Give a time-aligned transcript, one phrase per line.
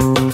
[0.00, 0.32] Oh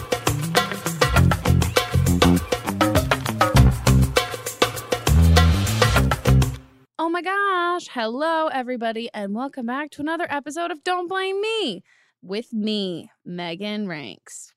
[7.10, 7.88] my gosh.
[7.92, 11.82] Hello, everybody, and welcome back to another episode of Don't Blame Me
[12.20, 14.52] with me, Meghan Rienks.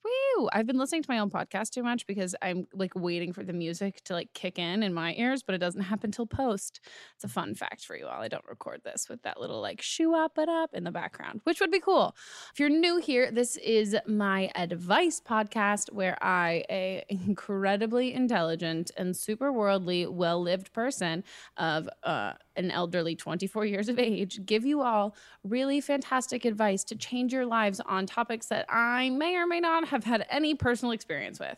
[0.54, 3.54] I've been listening to my own podcast too much because I'm like waiting for the
[3.54, 6.80] music to like kick in in my ears, but it doesn't happen till post.
[7.16, 8.22] It's a fun fact for you all.
[8.22, 11.42] I don't record this with that little like shoo up it up in the background,
[11.44, 12.16] which would be cool.
[12.54, 19.16] If you're new here, this is my advice podcast where I, a incredibly intelligent and
[19.16, 21.24] super worldly, well-lived person
[21.58, 26.96] of uh an elderly 24 years of age, give you all really fantastic advice to
[26.96, 30.92] change your lives on topics that I may or may not have had any personal
[30.92, 31.58] experience with.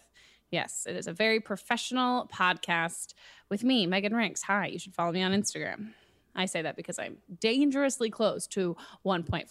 [0.51, 3.13] Yes, it is a very professional podcast
[3.49, 4.41] with me, Meghan Rienks.
[4.43, 5.89] Hi, you should follow me on Instagram.
[6.35, 9.45] I say that because I'm dangerously close to 1.4.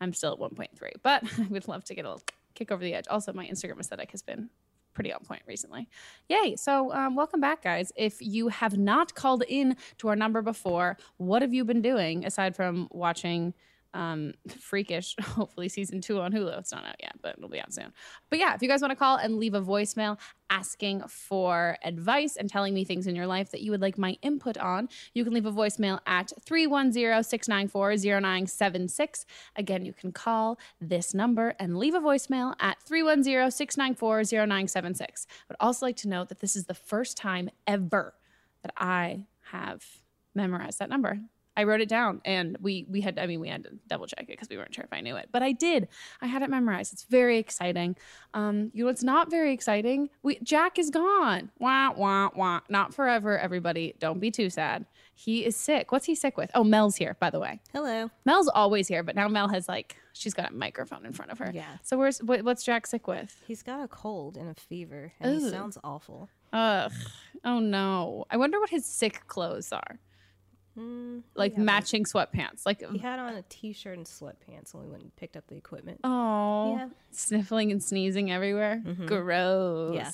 [0.00, 0.68] I'm still at 1.3,
[1.02, 2.16] but I would love to get a
[2.54, 3.06] kick over the edge.
[3.08, 4.50] Also, my Instagram aesthetic has been
[4.94, 5.88] pretty on point recently.
[6.28, 6.56] Yay.
[6.56, 7.92] So, um, welcome back, guys.
[7.96, 12.24] If you have not called in to our number before, what have you been doing
[12.24, 13.54] aside from watching
[13.94, 16.58] um, Freakish, hopefully season two on Hulu?
[16.58, 17.92] It's not out yet, but it'll be out soon.
[18.30, 20.18] But yeah, if you guys want to call and leave a voicemail
[20.50, 24.16] asking for advice and telling me things in your life that you would like my
[24.22, 29.26] input on, you can leave a voicemail at 310 694 0976.
[29.56, 35.26] Again, you can call this number and leave a voicemail at 310 694 0976.
[35.28, 38.14] I would also like to note that this is the first time ever
[38.62, 39.84] that I have
[40.34, 41.20] memorized that number.
[41.56, 44.20] I wrote it down and we we had I mean we had to double check
[44.20, 45.28] it because we weren't sure if I knew it.
[45.32, 45.88] But I did.
[46.20, 46.92] I had it memorized.
[46.92, 47.96] It's very exciting.
[48.34, 50.10] Um, you know it's not very exciting?
[50.22, 51.50] We Jack is gone.
[51.58, 52.60] Wah wah wah.
[52.68, 53.94] Not forever, everybody.
[53.98, 54.86] Don't be too sad.
[55.14, 55.92] He is sick.
[55.92, 56.50] What's he sick with?
[56.54, 57.60] Oh, Mel's here, by the way.
[57.72, 58.10] Hello.
[58.24, 61.38] Mel's always here, but now Mel has like she's got a microphone in front of
[61.38, 61.50] her.
[61.54, 61.76] Yeah.
[61.82, 63.40] So where's what, what's Jack sick with?
[63.46, 66.28] He's got a cold and a fever, and he sounds awful.
[66.52, 66.90] Ugh.
[67.44, 68.24] Oh no.
[68.30, 69.98] I wonder what his sick clothes are.
[70.78, 72.64] Mm, Like matching sweatpants.
[72.64, 75.56] Like He had on a t-shirt and sweatpants when we went and picked up the
[75.56, 76.00] equipment.
[76.04, 76.88] oh, Yeah.
[77.10, 78.82] sniffling and sneezing everywhere.
[79.06, 79.94] Gross.
[79.94, 80.10] Yeah,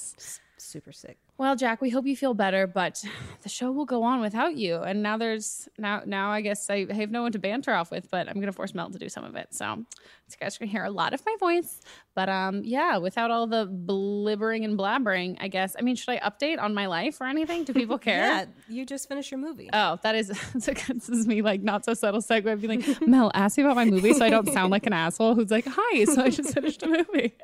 [0.56, 1.18] super sick.
[1.38, 3.02] Well, Jack, we hope you feel better, but
[3.42, 4.76] the show will go on without you.
[4.76, 8.10] And now there's now now I guess I have no one to banter off with,
[8.10, 9.54] but I'm gonna force Mel to do some of it.
[9.54, 11.80] So you guys are gonna hear a lot of my voice.
[12.16, 15.76] But um yeah, without all the blibbering and blabbering, I guess.
[15.78, 17.62] I mean, should I update on my life or anything?
[17.62, 18.26] Do people care?
[18.26, 19.70] Yeah, you just finished your movie.
[19.72, 23.56] Oh, that is this is me like not so subtle segue being like, Mel, ask
[23.56, 26.22] me about my movie so I don't sound like an asshole who's like, hi, so
[26.22, 27.36] I just finished a movie.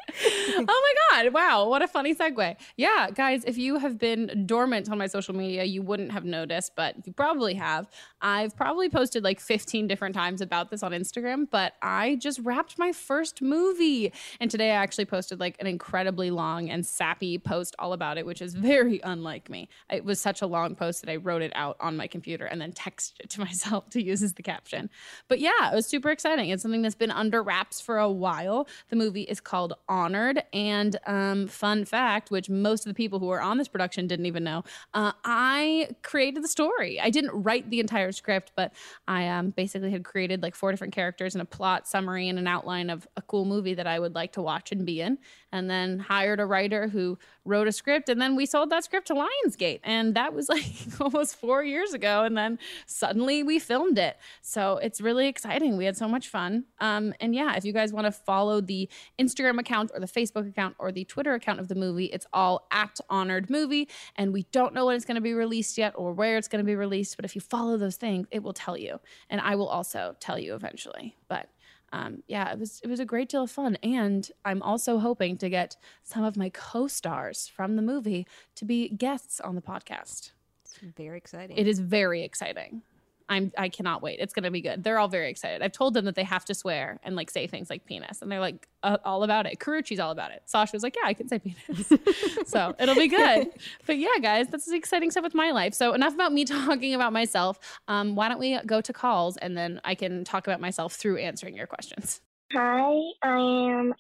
[0.57, 1.33] oh my God.
[1.33, 1.69] Wow.
[1.69, 2.57] What a funny segue.
[2.77, 6.73] Yeah, guys, if you have been dormant on my social media, you wouldn't have noticed,
[6.75, 7.87] but you probably have.
[8.21, 12.79] I've probably posted like 15 different times about this on Instagram, but I just wrapped
[12.79, 14.13] my first movie.
[14.41, 18.25] And today I actually posted like an incredibly long and sappy post all about it,
[18.25, 19.69] which is very unlike me.
[19.91, 22.61] It was such a long post that I wrote it out on my computer and
[22.61, 24.89] then texted it to myself to use as the caption.
[25.29, 26.49] But yeah, it was super exciting.
[26.49, 28.67] It's something that's been under wraps for a while.
[28.89, 30.43] The movie is called Honored.
[30.53, 34.27] And um, fun fact, which most of the people who are on this production didn't
[34.27, 34.63] even know,
[34.95, 37.01] uh, I created the story.
[37.01, 38.73] I didn't write the entire script, but
[39.09, 42.47] I um, basically had created like four different characters and a plot summary and an
[42.47, 45.19] outline of a cool movie that I would like to watch and be in.
[45.51, 48.09] And then hired a writer who wrote a script.
[48.09, 49.81] And then we sold that script to Lionsgate.
[49.83, 50.65] And that was like
[51.01, 52.25] almost four years ago.
[52.25, 54.19] And then suddenly we filmed it.
[54.43, 55.77] So it's really exciting.
[55.77, 56.65] We had so much fun.
[56.81, 58.89] Um, and yeah, if you guys want to follow the
[59.19, 62.67] Instagram account or the Facebook account or the Twitter account of the movie, it's all
[62.71, 63.89] at Honored Movie.
[64.17, 66.65] And we don't know when it's going to be released yet or where it's going
[66.65, 67.17] to be released.
[67.17, 69.01] But if you follow those things, it will tell you.
[69.31, 71.17] And I will also tell you eventually.
[71.29, 71.49] But
[71.95, 75.37] um, yeah, it was it was a great deal of fun, and I'm also hoping
[75.39, 78.27] to get some of my co-stars from the movie
[78.57, 80.33] to be guests on the podcast.
[80.65, 81.57] It's very exciting.
[81.57, 82.83] It is very exciting.
[83.29, 84.19] I'm I cannot wait.
[84.21, 84.85] It's gonna be good.
[84.85, 85.63] They're all very excited.
[85.63, 88.31] I've told them that they have to swear and like say things like penis, and
[88.31, 89.59] they're like uh, all about it.
[89.59, 90.43] Karuchi's all about it.
[90.47, 91.93] Sasha was like, yeah, I can say penis.
[92.47, 93.49] so it'll be good.
[93.87, 95.75] But yeah, guys, that's the exciting stuff with my life.
[95.75, 97.59] So enough about me talking about myself.
[97.89, 101.19] Um, why don't we go to calls and then I can talk about myself through
[101.19, 102.21] answering your questions.
[102.53, 102.93] Hi,
[103.23, 103.95] I am.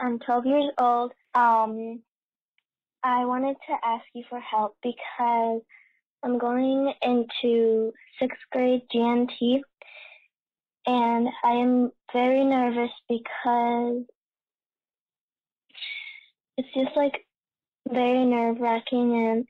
[0.00, 1.12] I'm 12 years old.
[1.34, 2.00] Um,
[3.02, 5.62] I wanted to ask you for help because
[6.24, 9.60] I'm going into sixth grade GNT,
[10.86, 14.04] and I am very nervous because
[16.56, 17.26] it's just like
[17.90, 19.46] very nerve wracking, and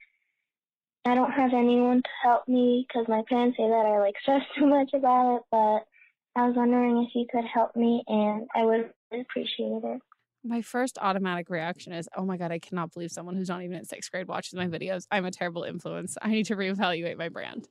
[1.05, 4.43] I don't have anyone to help me because my parents say that I like stress
[4.59, 8.65] too much about it, but I was wondering if you could help me, and I
[8.65, 10.01] would really appreciate it.
[10.45, 13.77] My first automatic reaction is, oh my God, I cannot believe someone who's not even
[13.77, 15.07] in sixth grade watches my videos.
[15.11, 16.17] I'm a terrible influence.
[16.21, 17.69] I need to reevaluate my brand.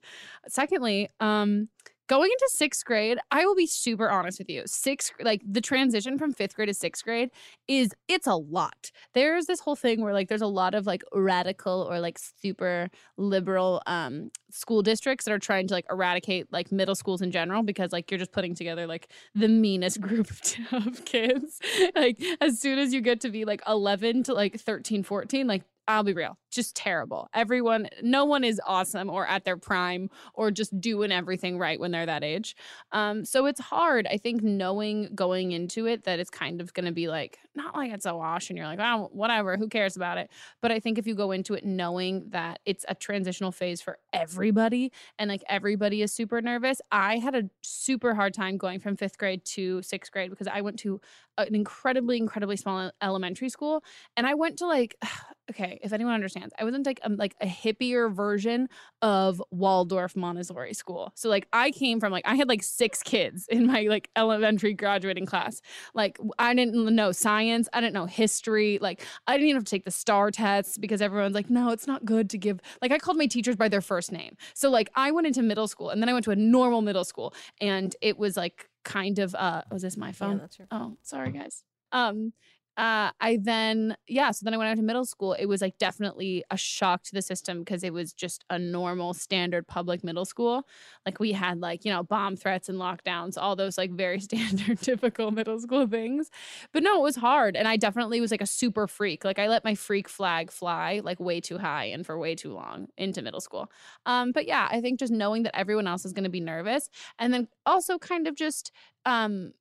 [0.47, 1.67] Secondly, um,
[2.11, 4.63] going into sixth grade, I will be super honest with you.
[4.65, 7.29] Sixth, like the transition from fifth grade to sixth grade
[7.69, 8.91] is it's a lot.
[9.13, 12.89] There's this whole thing where like there's a lot of like radical or like super
[13.15, 17.63] liberal um school districts that are trying to like eradicate like middle schools in general
[17.63, 20.29] because like you're just putting together like the meanest group
[20.73, 21.61] of, kids.
[21.95, 25.63] like as soon as you get to be like 11 to like 13, 14, like
[25.87, 27.27] I'll be real, just terrible.
[27.33, 31.91] Everyone, no one is awesome or at their prime or just doing everything right when
[31.91, 32.55] they're that age.
[32.91, 36.85] Um, so it's hard, I think, knowing going into it that it's kind of going
[36.85, 39.95] to be like, not like it's a wash and you're like, oh, whatever, who cares
[39.95, 40.29] about it?
[40.61, 43.97] But I think if you go into it knowing that it's a transitional phase for
[44.13, 48.95] everybody and like everybody is super nervous, I had a super hard time going from
[48.95, 51.01] fifth grade to sixth grade because I went to
[51.37, 53.83] an incredibly, incredibly small elementary school
[54.15, 54.95] and I went to like,
[55.51, 58.67] okay, if anyone understands, I was in like um, like a hippier version
[59.01, 61.11] of Waldorf Montessori school.
[61.15, 64.73] So like I came from like I had like six kids in my like elementary
[64.73, 65.61] graduating class.
[65.93, 69.71] Like I didn't know science, I didn't know history, like I didn't even have to
[69.71, 72.59] take the star tests because everyone's like, no, it's not good to give.
[72.81, 74.35] Like I called my teachers by their first name.
[74.53, 77.03] So like I went into middle school and then I went to a normal middle
[77.05, 80.39] school and it was like kind of uh was this my phone?
[80.39, 81.63] that's your Oh, sorry guys.
[81.91, 82.33] Um
[82.77, 85.33] uh, I then, yeah, so then I went out to middle school.
[85.33, 89.13] It was like definitely a shock to the system because it was just a normal,
[89.13, 90.65] standard public middle school.
[91.05, 94.79] Like we had like, you know, bomb threats and lockdowns, all those like very standard,
[94.79, 96.29] typical middle school things.
[96.71, 97.57] But no, it was hard.
[97.57, 99.25] And I definitely was like a super freak.
[99.25, 102.53] Like I let my freak flag fly like way too high and for way too
[102.53, 103.69] long into middle school.
[104.05, 106.89] Um, but yeah, I think just knowing that everyone else is going to be nervous
[107.19, 108.71] and then also kind of just,
[109.05, 109.51] um,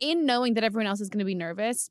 [0.00, 1.90] in knowing that everyone else is going to be nervous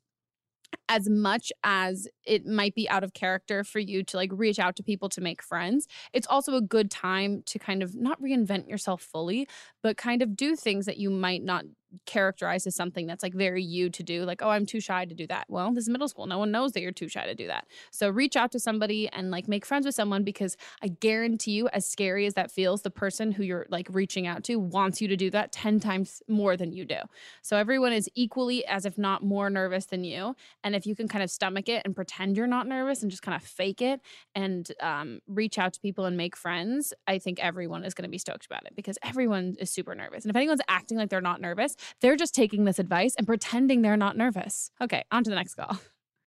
[0.88, 4.76] as much as it might be out of character for you to like reach out
[4.76, 8.68] to people to make friends, it's also a good time to kind of not reinvent
[8.68, 9.48] yourself fully,
[9.82, 11.64] but kind of do things that you might not
[12.06, 15.14] characterize as something that's like very you to do like oh i'm too shy to
[15.14, 15.46] do that.
[15.48, 16.26] Well this is middle school.
[16.26, 17.66] No one knows that you're too shy to do that.
[17.90, 21.68] So reach out to somebody and like make friends with someone because i guarantee you
[21.72, 25.08] as scary as that feels the person who you're like reaching out to wants you
[25.08, 26.98] to do that 10 times more than you do.
[27.42, 30.34] So everyone is equally as if not more nervous than you.
[30.62, 33.22] And if you can kind of stomach it and pretend you're not nervous and just
[33.22, 34.00] kind of fake it
[34.34, 38.10] and um, reach out to people and make friends i think everyone is going to
[38.10, 40.24] be stoked about it because everyone is super nervous.
[40.24, 43.82] And if anyone's acting like they're not nervous they're just taking this advice and pretending
[43.82, 44.70] they're not nervous.
[44.80, 45.78] Okay, on to the next call.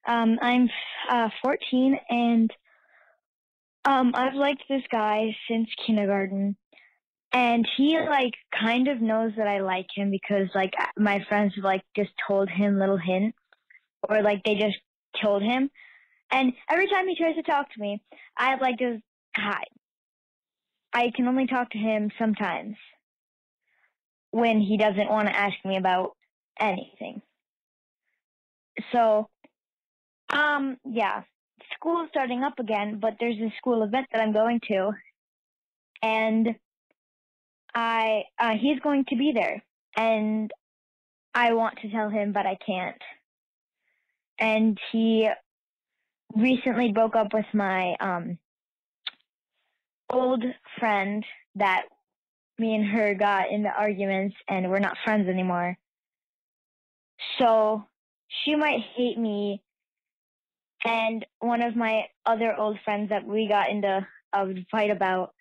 [0.07, 0.67] Um, I'm
[1.09, 2.51] uh, 14 and
[3.85, 6.55] um, I've liked this guy since kindergarten.
[7.33, 11.63] And he like kind of knows that I like him because like my friends have
[11.63, 13.37] like just told him little hints
[14.09, 14.77] or like they just
[15.21, 15.69] told him.
[16.31, 18.01] And every time he tries to talk to me,
[18.37, 19.01] I like just
[19.35, 19.65] hide.
[20.93, 22.75] I can only talk to him sometimes
[24.31, 26.15] when he doesn't want to ask me about
[26.59, 27.21] anything.
[28.91, 29.29] So,
[30.29, 31.23] um, yeah,
[31.75, 34.91] school is starting up again, but there's a school event that I'm going to,
[36.01, 36.55] and
[37.73, 39.63] I uh, he's going to be there,
[39.95, 40.51] and
[41.33, 43.01] I want to tell him, but I can't.
[44.39, 45.29] And he
[46.35, 48.37] recently broke up with my um
[50.09, 50.43] old
[50.79, 51.83] friend that
[52.61, 55.77] me and her got into arguments and we're not friends anymore.
[57.39, 57.83] So
[58.27, 59.61] she might hate me.
[60.85, 65.33] And one of my other old friends that we got into a fight about,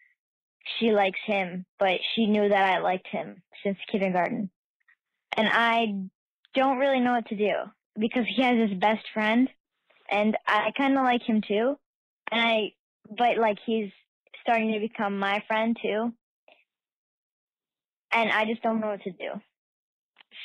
[0.79, 4.51] she likes him, but she knew that I liked him since kindergarten.
[5.37, 5.95] And I
[6.55, 7.53] don't really know what to do
[7.99, 9.49] because he has his best friend
[10.11, 11.79] and I kind of like him too.
[12.33, 12.73] And I,
[13.17, 13.91] but like he's
[14.43, 16.13] starting to become my friend too
[18.13, 19.31] and I just don't know what to do.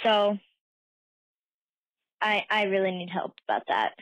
[0.04, 0.38] So
[2.22, 3.94] I I really need help about that.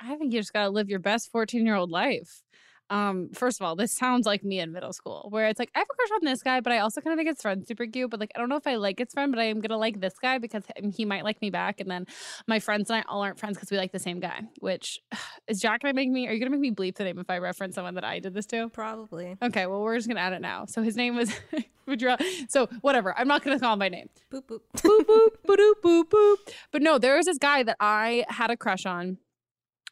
[0.00, 2.42] I think you just got to live your best 14 year old life.
[2.90, 5.78] Um, first of all, this sounds like me in middle school, where it's like I
[5.78, 7.86] have a crush on this guy, but I also kind of think his friend's super
[7.86, 8.10] cute.
[8.10, 10.00] But like, I don't know if I like his friend, but I am gonna like
[10.00, 11.80] this guy because he might like me back.
[11.80, 12.06] And then
[12.48, 14.42] my friends and I all aren't friends because we like the same guy.
[14.58, 15.00] Which
[15.46, 16.26] is Jack gonna make me?
[16.26, 18.34] Are you gonna make me bleep the name if I reference someone that I did
[18.34, 18.68] this to?
[18.70, 19.36] Probably.
[19.40, 20.66] Okay, well we're just gonna add it now.
[20.66, 21.32] So his name was.
[22.48, 23.16] so whatever.
[23.16, 24.08] I'm not gonna call him by name.
[24.32, 26.36] Boop boop boop boop boop boop boop.
[26.72, 29.18] But no, there was this guy that I had a crush on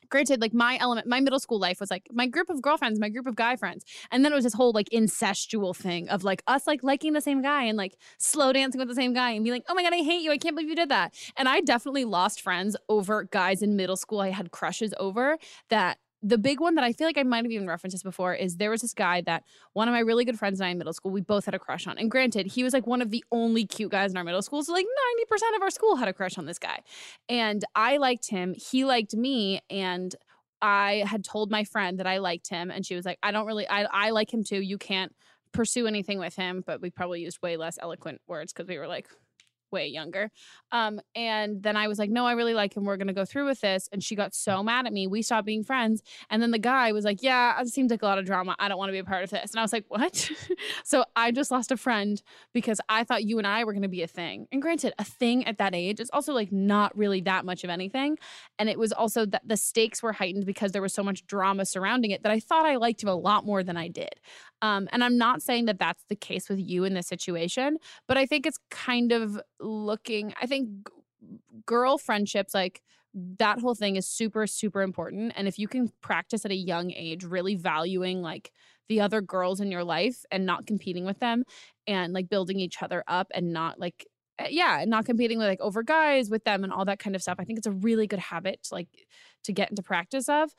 [0.08, 3.08] granted, like my element, my middle school life was like my group of girlfriends, my
[3.08, 3.84] group of guy friends.
[4.10, 7.20] And then it was this whole like incestual thing of like us like liking the
[7.20, 9.82] same guy and like slow dancing with the same guy and be like, oh my
[9.82, 10.30] God, I hate you.
[10.30, 11.14] I can't believe you did that.
[11.36, 15.38] And I definitely lost friends over guys in middle school I had crushes over
[15.70, 18.34] that the big one that I feel like I might have even referenced this before
[18.34, 20.78] is there was this guy that one of my really good friends and I in
[20.78, 21.96] middle school, we both had a crush on.
[21.96, 24.62] And granted, he was like one of the only cute guys in our middle school.
[24.64, 24.87] So like
[25.30, 26.80] 90% of our school had a crush on this guy.
[27.28, 28.54] And I liked him.
[28.54, 29.60] He liked me.
[29.70, 30.14] And
[30.60, 32.72] I had told my friend that I liked him.
[32.72, 34.60] And she was like, I don't really, I, I like him too.
[34.60, 35.14] You can't
[35.52, 36.64] pursue anything with him.
[36.66, 39.06] But we probably used way less eloquent words because we were like,
[39.70, 40.30] way younger.
[40.72, 42.84] Um, and then I was like, no, I really like him.
[42.84, 43.88] We're going to go through with this.
[43.92, 45.06] And she got so mad at me.
[45.06, 46.02] We stopped being friends.
[46.30, 48.54] And then the guy was like, yeah, it seems like a lot of drama.
[48.58, 49.52] I don't want to be a part of this.
[49.52, 50.30] And I was like, what?
[50.84, 52.22] so I just lost a friend
[52.52, 54.46] because I thought you and I were going to be a thing.
[54.52, 57.70] And granted, a thing at that age is also like not really that much of
[57.70, 58.18] anything.
[58.58, 61.64] And it was also that the stakes were heightened because there was so much drama
[61.64, 64.14] surrounding it that I thought I liked him a lot more than I did.
[64.62, 68.18] Um, and I'm not saying that that's the case with you in this situation, but
[68.18, 70.68] I think it's kind of looking, I think
[71.66, 72.82] girl friendships, like
[73.14, 75.32] that whole thing is super, super important.
[75.36, 78.52] And if you can practice at a young age, really valuing like
[78.88, 81.44] the other girls in your life and not competing with them
[81.86, 84.06] and like building each other up and not like,
[84.38, 87.22] eh, yeah, not competing with like over guys with them and all that kind of
[87.22, 87.36] stuff.
[87.38, 88.88] I think it's a really good habit to like
[89.44, 90.50] to get into practice of.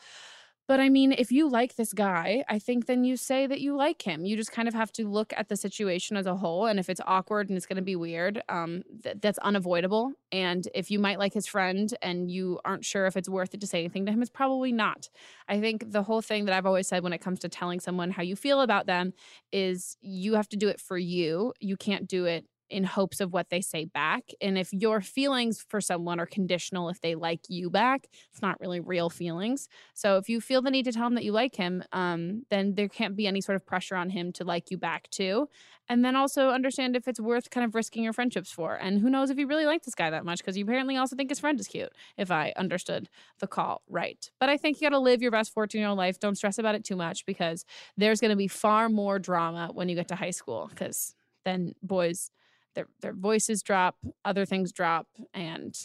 [0.69, 3.75] But I mean, if you like this guy, I think then you say that you
[3.75, 4.23] like him.
[4.23, 6.67] You just kind of have to look at the situation as a whole.
[6.67, 10.11] And if it's awkward and it's going to be weird, um, th- that's unavoidable.
[10.31, 13.61] And if you might like his friend and you aren't sure if it's worth it
[13.61, 15.09] to say anything to him, it's probably not.
[15.47, 18.11] I think the whole thing that I've always said when it comes to telling someone
[18.11, 19.13] how you feel about them
[19.51, 21.51] is you have to do it for you.
[21.59, 24.23] You can't do it in hopes of what they say back.
[24.41, 28.59] And if your feelings for someone are conditional if they like you back, it's not
[28.59, 29.67] really real feelings.
[29.93, 32.75] So if you feel the need to tell him that you like him, um, then
[32.75, 35.49] there can't be any sort of pressure on him to like you back too.
[35.91, 38.75] And then also understand if it's worth kind of risking your friendships for.
[38.75, 41.15] And who knows if you really like this guy that much because you apparently also
[41.15, 43.09] think his friend is cute, if I understood
[43.39, 44.29] the call right.
[44.39, 46.19] But I think you got to live your best 14 year old life.
[46.19, 47.65] Don't stress about it too much because
[47.97, 51.73] there's going to be far more drama when you get to high school because then
[51.81, 52.29] boys
[52.75, 53.95] their their voices drop,
[54.25, 55.77] other things drop, and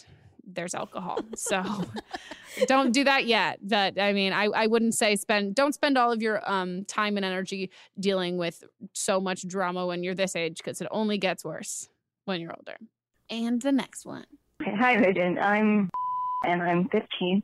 [0.46, 1.20] there's alcohol.
[1.36, 1.62] So
[2.66, 3.58] don't do that yet.
[3.62, 7.16] But I mean, I, I wouldn't say spend don't spend all of your um time
[7.16, 11.44] and energy dealing with so much drama when you're this age because it only gets
[11.44, 11.88] worse
[12.24, 12.78] when you're older.
[13.30, 14.26] And the next one.
[14.62, 15.38] Okay, hi Vision.
[15.38, 15.90] I'm
[16.44, 17.42] and I'm 15.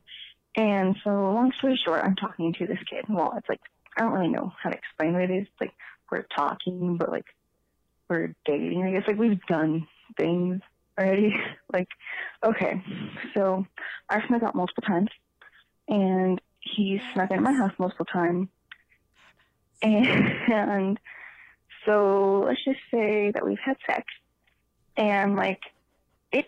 [0.57, 3.05] And so long story short, I'm talking to this kid.
[3.09, 3.61] Well, it's like
[3.97, 5.47] I don't really know how to explain what it is.
[5.59, 5.73] Like
[6.11, 7.25] we're talking, but like
[8.11, 8.83] we're dating.
[8.83, 9.87] I guess like we've done
[10.17, 10.61] things
[10.99, 11.33] already.
[11.73, 11.87] like,
[12.43, 12.83] okay,
[13.33, 13.65] so
[14.09, 15.09] I've snuck out multiple times,
[15.87, 18.49] and he's snuck into my house multiple times.
[19.81, 20.99] And
[21.85, 24.03] so let's just say that we've had sex,
[24.97, 25.61] and like
[26.31, 26.47] it's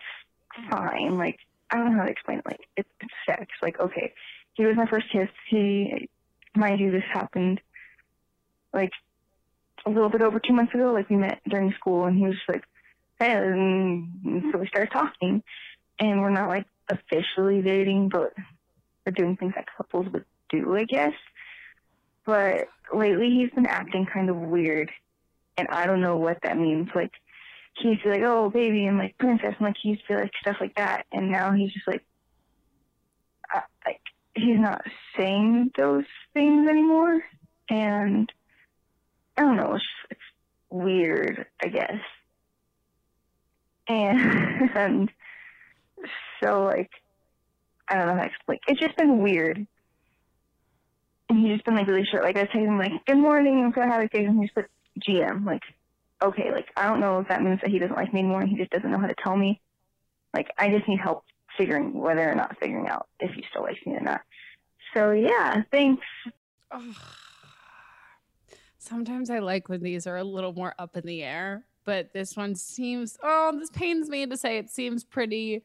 [0.69, 1.17] fine.
[1.17, 1.39] Like
[1.71, 2.45] I don't know how to explain it.
[2.45, 3.47] Like it's, it's sex.
[3.61, 4.13] Like okay,
[4.53, 5.29] he was my first kiss.
[5.49, 6.09] He,
[6.55, 7.61] mind you, this happened
[8.73, 8.91] like
[9.85, 10.91] a little bit over two months ago.
[10.93, 12.63] Like we met during school, and he was like,
[13.19, 15.43] "Hey," and so we started talking,
[15.99, 18.33] and we're not like officially dating, but
[19.05, 21.13] we're doing things that couples would do, I guess.
[22.25, 24.91] But lately, he's been acting kind of weird,
[25.57, 26.89] and I don't know what that means.
[26.95, 27.11] Like
[27.75, 30.15] he used to be like, "Oh, baby," and like princess, and like he used to
[30.15, 32.03] like stuff like that, and now he's just like,
[33.53, 34.01] uh, like
[34.35, 34.81] he's not
[35.17, 37.21] saying those things anymore,
[37.69, 38.31] and
[39.37, 40.21] I don't know, it's, it's
[40.69, 41.99] weird, I guess.
[43.87, 45.09] And, and
[46.43, 46.89] so, like,
[47.87, 48.59] I don't know how to explain.
[48.67, 49.67] It's just been weird.
[51.29, 52.23] And he's just been like really short.
[52.23, 54.65] Like I say him like, "Good morning, I'm so happy." And he's put
[55.07, 55.45] GM.
[55.45, 55.61] Like,
[56.23, 58.45] okay, like I don't know if that means that he doesn't like me anymore.
[58.45, 59.61] He just doesn't know how to tell me.
[60.33, 61.23] Like, I just need help
[61.57, 64.21] figuring whether or not figuring out if he still likes me or not.
[64.93, 66.05] So yeah, thanks.
[68.83, 72.35] Sometimes I like when these are a little more up in the air, but this
[72.35, 75.63] one seems oh, this pains me to say it seems pretty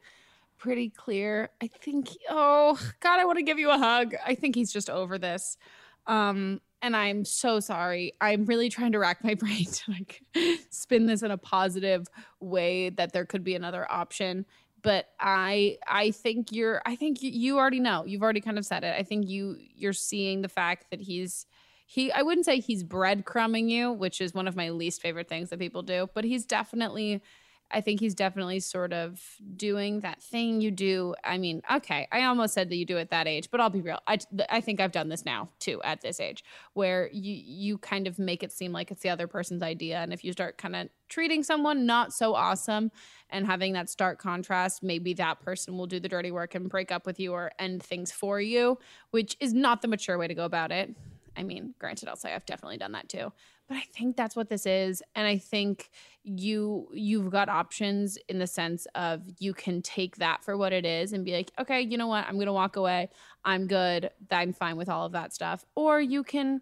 [0.56, 1.50] pretty clear.
[1.60, 4.14] I think oh god, I want to give you a hug.
[4.24, 5.58] I think he's just over this.
[6.06, 8.12] Um and I'm so sorry.
[8.20, 10.22] I'm really trying to rack my brain to like
[10.70, 12.06] spin this in a positive
[12.38, 14.46] way that there could be another option
[14.80, 18.64] but i i think you're i think you, you already know you've already kind of
[18.64, 21.46] said it i think you you're seeing the fact that he's
[21.90, 25.48] he I wouldn't say he's breadcrumbing you, which is one of my least favorite things
[25.48, 27.22] that people do, but he's definitely
[27.70, 29.22] I think he's definitely sort of
[29.56, 31.14] doing that thing you do.
[31.24, 33.80] I mean, okay, I almost said that you do at that age, but I'll be
[33.80, 34.00] real.
[34.06, 38.06] I, I think I've done this now too at this age, where you you kind
[38.06, 40.76] of make it seem like it's the other person's idea, and if you start kind
[40.76, 42.90] of treating someone not so awesome
[43.30, 46.92] and having that stark contrast, maybe that person will do the dirty work and break
[46.92, 48.78] up with you or end things for you,
[49.10, 50.94] which is not the mature way to go about it.
[51.38, 53.32] I mean, granted, I'll say I've definitely done that too.
[53.68, 55.02] But I think that's what this is.
[55.14, 55.90] And I think
[56.24, 60.84] you you've got options in the sense of you can take that for what it
[60.84, 62.26] is and be like, okay, you know what?
[62.26, 63.10] I'm gonna walk away.
[63.44, 64.10] I'm good.
[64.30, 65.64] I'm fine with all of that stuff.
[65.76, 66.60] Or you can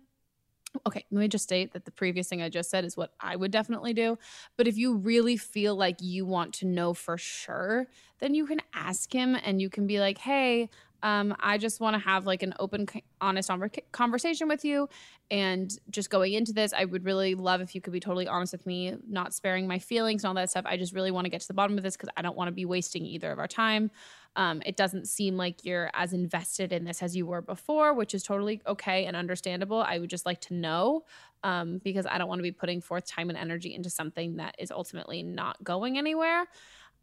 [0.87, 3.37] Okay, let me just state that the previous thing I just said is what I
[3.37, 4.19] would definitely do.
[4.57, 7.87] But if you really feel like you want to know for sure,
[8.19, 10.69] then you can ask him and you can be like, hey,
[11.07, 12.89] um, I just want to have like an open,
[13.21, 13.49] honest
[13.93, 14.89] conversation with you.
[15.31, 18.53] And just going into this, I would really love if you could be totally honest
[18.53, 20.65] with me, not sparing my feelings and all that stuff.
[20.67, 22.49] I just really want to get to the bottom of this because I don't want
[22.49, 23.93] to be wasting either of our time.
[24.35, 28.13] Um, it doesn't seem like you're as invested in this as you were before, which
[28.13, 29.85] is totally okay and understandable.
[29.87, 31.05] I would just like to know
[31.45, 34.57] um, because I don't want to be putting forth time and energy into something that
[34.59, 36.47] is ultimately not going anywhere.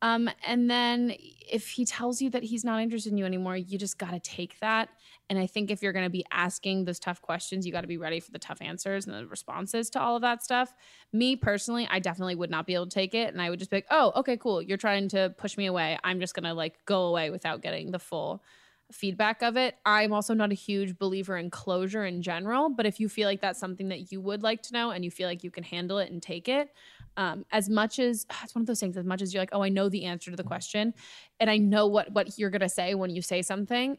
[0.03, 3.77] Um, and then if he tells you that he's not interested in you anymore, you
[3.77, 4.89] just got to take that.
[5.29, 7.87] And I think if you're going to be asking those tough questions, you got to
[7.87, 10.73] be ready for the tough answers and the responses to all of that stuff.
[11.13, 13.31] Me personally, I definitely would not be able to take it.
[13.31, 14.61] And I would just be like, oh, okay, cool.
[14.61, 15.97] You're trying to push me away.
[16.03, 18.43] I'm just going to like go away without getting the full
[18.91, 19.75] feedback of it.
[19.85, 23.39] I'm also not a huge believer in closure in general, but if you feel like
[23.39, 25.97] that's something that you would like to know and you feel like you can handle
[25.99, 26.69] it and take it,
[27.17, 29.63] um, as much as it's one of those things, as much as you're like, oh,
[29.63, 30.93] I know the answer to the question,
[31.39, 33.97] and I know what what you're gonna say when you say something,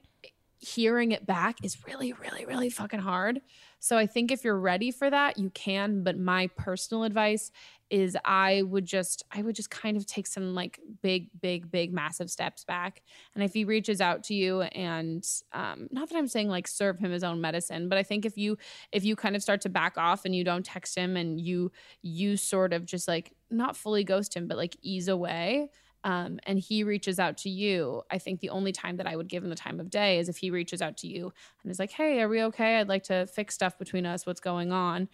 [0.58, 3.40] hearing it back is really, really, really fucking hard.
[3.84, 6.04] So I think if you're ready for that, you can.
[6.04, 7.50] But my personal advice
[7.90, 11.92] is I would just, I would just kind of take some like big, big, big,
[11.92, 13.02] massive steps back.
[13.34, 16.98] And if he reaches out to you and um, not that I'm saying like serve
[16.98, 18.56] him his own medicine, but I think if you,
[18.90, 21.70] if you kind of start to back off and you don't text him and you,
[22.00, 25.68] you sort of just like not fully ghost him, but like ease away,
[26.04, 29.26] um, and he reaches out to you, I think the only time that I would
[29.26, 31.78] give him the time of day is if he reaches out to you and is
[31.78, 32.78] like, hey, are we okay?
[32.78, 34.26] I'd like to fix stuff between us.
[34.26, 35.08] What's going on?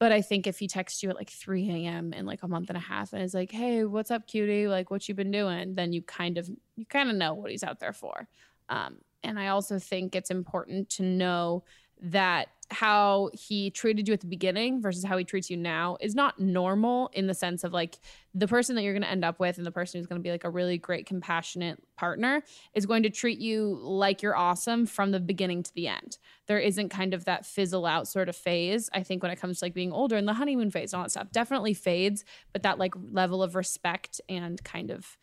[0.00, 2.12] But I think if he texts you at like 3 a.m.
[2.12, 4.66] in like a month and a half and is like, hey, what's up, cutie?
[4.66, 5.76] Like, what you been doing?
[5.76, 8.26] Then you kind of, you kind of know what he's out there for.
[8.68, 11.64] Um, and I also think it's important to know
[12.00, 16.14] that how he treated you at the beginning versus how he treats you now is
[16.14, 17.98] not normal in the sense of like
[18.32, 20.22] the person that you're going to end up with and the person who's going to
[20.22, 22.42] be like a really great compassionate partner
[22.74, 26.18] is going to treat you like you're awesome from the beginning to the end.
[26.46, 29.58] There isn't kind of that fizzle out sort of phase i think when it comes
[29.58, 31.32] to like being older and the honeymoon phase and all that stuff.
[31.32, 35.16] Definitely fades but that like level of respect and kind of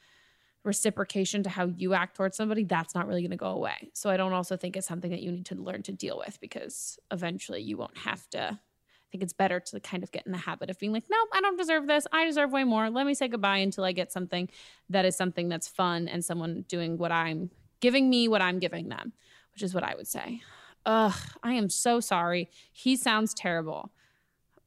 [0.68, 3.90] reciprocation to how you act towards somebody, that's not really going to go away.
[3.94, 6.40] So I don't also think it's something that you need to learn to deal with
[6.42, 8.42] because eventually you won't have to.
[8.42, 11.30] I think it's better to kind of get in the habit of being like, nope,
[11.34, 12.06] I don't deserve this.
[12.12, 12.90] I deserve way more.
[12.90, 14.50] Let me say goodbye until I get something
[14.90, 17.50] that is something that's fun and someone doing what I'm
[17.80, 19.14] giving me, what I'm giving them,
[19.54, 20.42] which is what I would say.
[20.86, 22.50] Ugh, I am so sorry.
[22.74, 23.94] He sounds terrible.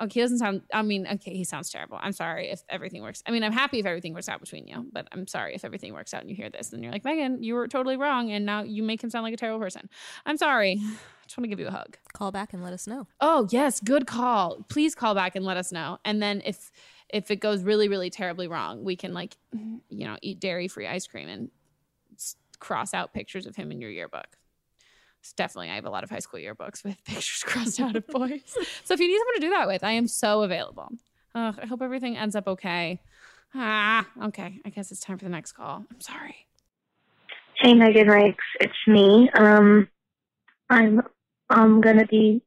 [0.00, 0.62] Okay, he doesn't sound.
[0.72, 1.98] I mean, okay, he sounds terrible.
[2.00, 3.22] I'm sorry if everything works.
[3.26, 4.88] I mean, I'm happy if everything works out between you, mm-hmm.
[4.92, 7.42] but I'm sorry if everything works out and you hear this and you're like, Megan,
[7.42, 9.88] you were totally wrong, and now you make him sound like a terrible person.
[10.24, 10.80] I'm sorry.
[10.82, 11.96] I just want to give you a hug.
[12.12, 13.06] Call back and let us know.
[13.20, 14.64] Oh yes, good call.
[14.68, 15.98] Please call back and let us know.
[16.04, 16.72] And then if
[17.08, 20.88] if it goes really really terribly wrong, we can like, you know, eat dairy free
[20.88, 21.50] ice cream and
[22.58, 24.26] cross out pictures of him in your yearbook.
[25.20, 28.06] It's definitely, I have a lot of high school yearbooks with pictures crossed out of
[28.06, 28.40] boys.
[28.84, 30.88] so if you need someone to do that with, I am so available.
[31.34, 33.00] I hope everything ends up okay.
[33.54, 34.60] Ah, okay.
[34.64, 35.84] I guess it's time for the next call.
[35.90, 36.46] I'm sorry.
[37.58, 38.44] Hey, Megan Rakes.
[38.60, 39.28] It's me.
[39.34, 39.88] Um,
[40.70, 41.02] I'm
[41.50, 42.42] I'm gonna be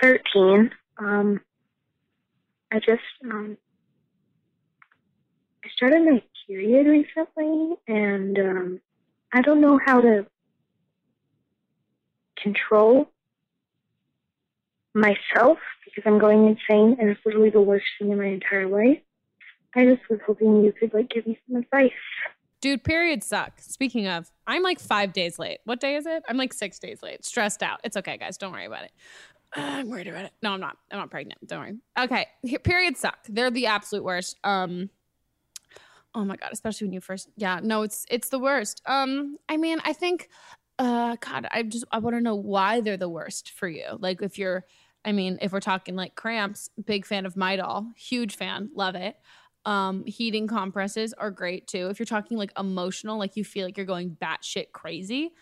[0.00, 0.70] 13.
[0.98, 1.40] Um,
[2.70, 3.56] I just um,
[5.64, 8.80] I started my period recently, and um,
[9.32, 10.26] I don't know how to
[12.46, 13.10] control
[14.94, 18.98] myself because I'm going insane and it's literally the worst thing in my entire life.
[19.74, 21.90] I just was hoping you could like give me some advice.
[22.60, 23.60] Dude, periods suck.
[23.60, 25.58] Speaking of, I'm like five days late.
[25.64, 26.22] What day is it?
[26.28, 27.24] I'm like six days late.
[27.24, 27.80] Stressed out.
[27.84, 28.38] It's okay, guys.
[28.38, 28.92] Don't worry about it.
[29.54, 30.32] Uh, I'm worried about it.
[30.42, 30.78] No, I'm not.
[30.90, 31.46] I'm not pregnant.
[31.46, 31.76] Don't worry.
[31.98, 32.26] Okay.
[32.64, 33.18] Periods suck.
[33.28, 34.38] They're the absolute worst.
[34.44, 34.88] Um,
[36.14, 37.28] oh my god, especially when you first.
[37.36, 38.80] Yeah, no, it's it's the worst.
[38.86, 40.30] Um, I mean, I think
[40.78, 43.84] uh god i just i want to know why they're the worst for you.
[43.98, 44.64] Like if you're
[45.04, 49.16] i mean if we're talking like cramps big fan of midol huge fan love it.
[49.64, 51.88] Um heating compresses are great too.
[51.88, 55.32] If you're talking like emotional like you feel like you're going batshit crazy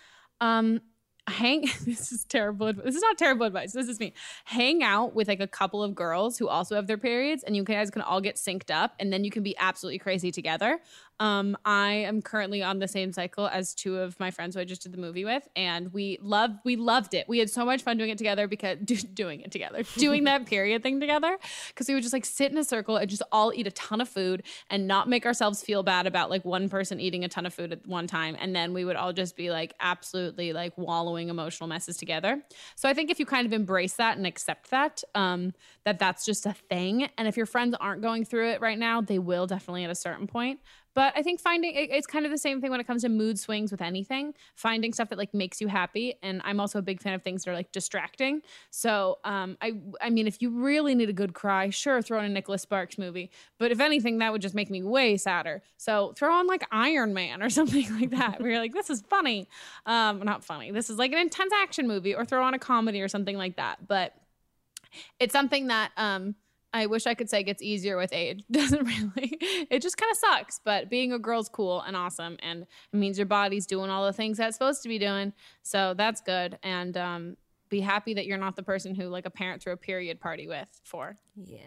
[0.41, 0.81] um
[1.27, 4.13] hang this is terrible this is not terrible advice this is me.
[4.45, 7.65] Hang out with like a couple of girls who also have their periods and you
[7.65, 10.81] guys can all get synced up and then you can be absolutely crazy together
[11.21, 14.65] um i am currently on the same cycle as two of my friends who i
[14.65, 17.83] just did the movie with and we loved we loved it we had so much
[17.83, 21.89] fun doing it together because do, doing it together doing that period thing together because
[21.89, 24.09] we would just like sit in a circle and just all eat a ton of
[24.09, 27.55] food and not make ourselves feel bad about like one person eating a ton of
[27.55, 31.29] food at one time and then we would all just be like absolutely like wallowing
[31.29, 32.43] emotional messes together.
[32.75, 35.53] So I think if you kind of embrace that and accept that, um,
[35.85, 37.09] that that's just a thing.
[37.19, 39.95] And if your friends aren't going through it right now, they will definitely at a
[39.95, 40.61] certain point.
[40.95, 43.09] But I think finding it, it's kind of the same thing when it comes to
[43.09, 44.35] mood swings with anything.
[44.55, 47.45] Finding stuff that like makes you happy, and I'm also a big fan of things
[47.45, 48.43] that are like distracting.
[48.71, 52.25] So, um, I I mean, if you really need a good cry, sure, throw in
[52.25, 53.31] a Nicholas Sparks movie.
[53.59, 55.63] But if anything, that would just make me way sadder.
[55.77, 59.03] So throw on like Iron Man or something like that, where you're like, this is
[59.03, 59.49] funny,
[59.87, 60.71] um, not funny.
[60.71, 63.57] This is like an intense action movie, or throw on a comedy or something like
[63.57, 63.87] that.
[63.87, 64.15] But
[65.19, 66.37] it's something that um
[66.75, 68.45] I wish I could say it gets easier with age.
[68.51, 69.39] Doesn't really.
[69.71, 70.61] It just kind of sucks.
[70.63, 74.13] But being a girl's cool and awesome, and it means your body's doing all the
[74.13, 75.33] things that's supposed to be doing.
[75.63, 76.59] So that's good.
[76.65, 77.37] And um,
[77.71, 80.49] be happy that you're not the person who like a parent threw a period party
[80.49, 81.17] with for.
[81.37, 81.59] Yeah,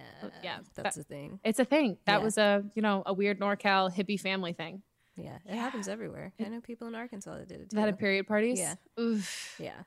[0.43, 1.39] yeah, that's that, a thing.
[1.45, 1.97] It's a thing.
[2.05, 2.23] That yeah.
[2.23, 4.81] was a you know a weird NorCal hippie family thing.
[5.15, 6.33] Yeah, it happens everywhere.
[6.39, 7.77] I know people in Arkansas that did it too.
[7.77, 8.59] That had period parties.
[8.59, 8.75] Yeah.
[8.99, 9.83] Oof, yeah,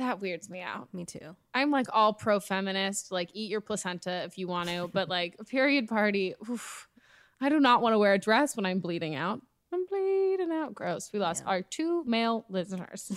[0.00, 0.92] that weirds me out.
[0.92, 1.36] me too.
[1.54, 5.36] I'm like all pro feminist, like eat your placenta if you want to, but like
[5.38, 6.88] a period party, oof,
[7.40, 9.40] I do not want to wear a dress when I'm bleeding out.
[9.72, 10.74] I'm bleeding out.
[10.74, 11.10] Gross.
[11.12, 11.50] We lost Yeah.
[11.50, 13.12] our two male listeners.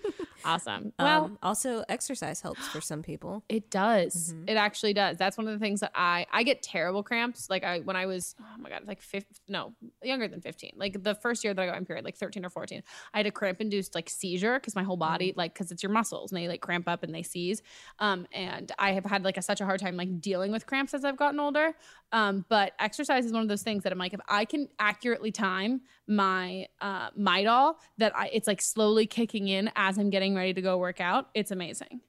[0.44, 0.92] awesome.
[0.98, 3.44] Well, um, also exercise helps for some people.
[3.48, 4.32] it does.
[4.32, 4.48] Mhm.
[4.50, 5.18] It actually does.
[5.18, 7.50] That's one of the things that I I get terrible cramps.
[7.50, 10.72] Like I when I was oh my god, like 15, no, younger than 15.
[10.76, 12.82] Like the first year that I got my period, like 13 or 14.
[13.12, 15.92] I had a cramp induced like seizure cuz my whole body like cuz it's your
[15.92, 17.62] muscles and they like cramp up and they seize.
[17.98, 20.94] Um and I have had like a, such a hard time like dealing with cramps
[20.94, 21.74] as I've gotten older.
[22.12, 25.30] Um but exercise is one of those things that I'm like if I can accurately
[25.32, 30.54] time my uh Midol that I it's like slowly kicking in as I'm getting ready
[30.54, 32.00] to go work out, it's amazing.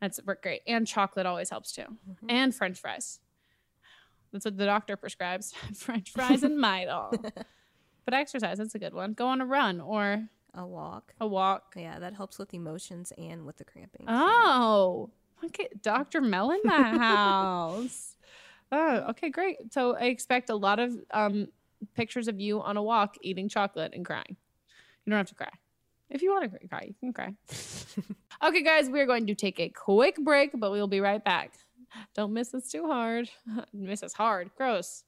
[0.00, 0.62] That's work great.
[0.66, 1.84] And chocolate always helps too.
[2.28, 3.20] And French fries.
[4.32, 5.54] That's what the doctor prescribes.
[5.74, 7.12] French fries and Midol.
[8.04, 9.14] but exercise, that's a good one.
[9.14, 11.14] Go on a run or A walk.
[11.20, 11.74] a walk.
[11.76, 14.04] Yeah, that helps with emotions and with the cramping.
[14.08, 15.08] Oh,
[15.44, 15.68] okay.
[15.80, 16.20] Dr.
[16.20, 18.16] Mel in the house.
[18.72, 19.72] Oh, okay, great.
[19.72, 21.48] So I expect a lot of um,
[21.94, 24.36] pictures of you on a walk eating chocolate and crying.
[25.04, 25.50] You don't have to cry.
[26.08, 27.34] If you want to cry, you can cry.
[28.48, 31.54] okay, guys, we're going to take a quick break, but we'll be right back.
[32.14, 33.28] Don't miss us too hard.
[33.72, 34.50] miss us hard.
[34.56, 35.04] Gross.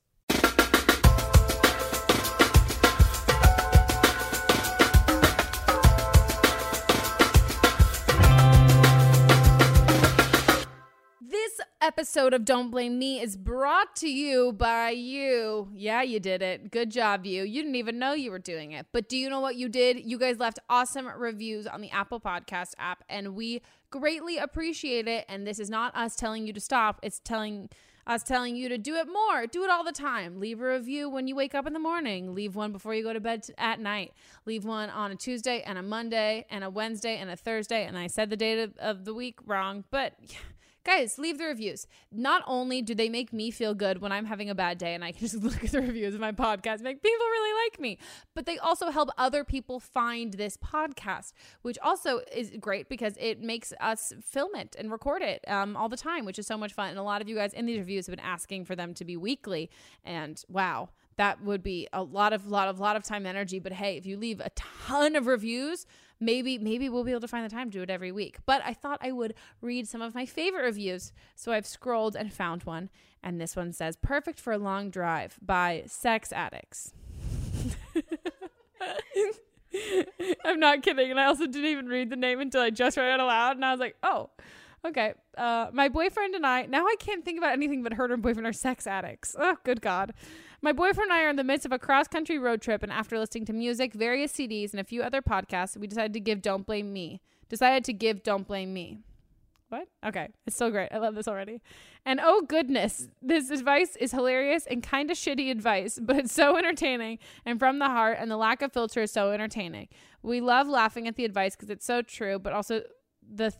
[11.80, 15.68] Episode of Don't Blame Me is brought to you by you.
[15.74, 16.70] Yeah, you did it.
[16.70, 17.44] Good job, you.
[17.44, 18.86] You didn't even know you were doing it.
[18.92, 20.04] But do you know what you did?
[20.04, 25.24] You guys left awesome reviews on the Apple Podcast app, and we greatly appreciate it.
[25.28, 27.68] And this is not us telling you to stop, it's telling
[28.06, 29.46] us telling you to do it more.
[29.46, 30.40] Do it all the time.
[30.40, 32.34] Leave a review when you wake up in the morning.
[32.34, 34.14] Leave one before you go to bed at night.
[34.46, 37.84] Leave one on a Tuesday and a Monday and a Wednesday and a Thursday.
[37.84, 40.14] And I said the date of, of the week wrong, but
[40.88, 41.86] guys, leave the reviews.
[42.10, 45.04] Not only do they make me feel good when I'm having a bad day and
[45.04, 47.98] I can just look at the reviews of my podcast, make people really like me,
[48.34, 53.42] but they also help other people find this podcast, which also is great because it
[53.42, 56.72] makes us film it and record it um, all the time, which is so much
[56.72, 56.88] fun.
[56.88, 59.04] And a lot of you guys in these reviews have been asking for them to
[59.04, 59.70] be weekly,
[60.04, 60.88] and wow.
[61.16, 63.96] That would be a lot of lot of lot of time and energy, but hey,
[63.96, 65.84] if you leave a ton of reviews,
[66.20, 68.38] maybe maybe we'll be able to find the time to do it every week.
[68.46, 71.12] But I thought I would read some of my favorite reviews.
[71.34, 72.90] So I've scrolled and found one,
[73.22, 76.92] and this one says "Perfect for a long drive" by Sex Addicts.
[80.44, 83.14] I'm not kidding, and I also didn't even read the name until I just read
[83.14, 84.30] it aloud, and I was like, "Oh,
[84.84, 88.22] okay." Uh, my boyfriend and I now I can't think about anything but her and
[88.22, 89.36] boyfriend are sex addicts.
[89.38, 90.14] Oh, good God.
[90.60, 92.92] My boyfriend and I are in the midst of a cross country road trip, and
[92.92, 96.42] after listening to music, various CDs, and a few other podcasts, we decided to give
[96.42, 97.20] Don't Blame Me.
[97.48, 98.98] Decided to give Don't Blame Me.
[99.68, 99.88] What?
[100.04, 100.28] Okay.
[100.46, 100.88] It's so great.
[100.92, 101.60] I love this already.
[102.04, 106.56] And oh goodness, this advice is hilarious and kind of shitty advice, but it's so
[106.56, 109.88] entertaining and from the heart, and the lack of filter is so entertaining.
[110.22, 112.82] We love laughing at the advice because it's so true, but also
[113.22, 113.52] the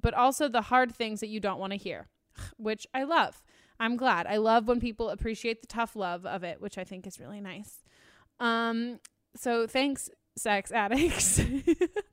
[0.00, 2.08] but also the hard things that you don't want to hear,
[2.56, 3.42] which I love.
[3.82, 4.28] I'm glad.
[4.28, 7.40] I love when people appreciate the tough love of it, which I think is really
[7.40, 7.80] nice.
[8.38, 9.00] Um,
[9.34, 11.40] so thanks, sex addicts.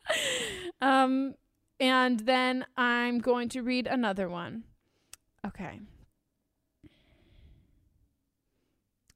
[0.82, 1.36] um,
[1.80, 4.64] and then I'm going to read another one.
[5.46, 5.80] Okay.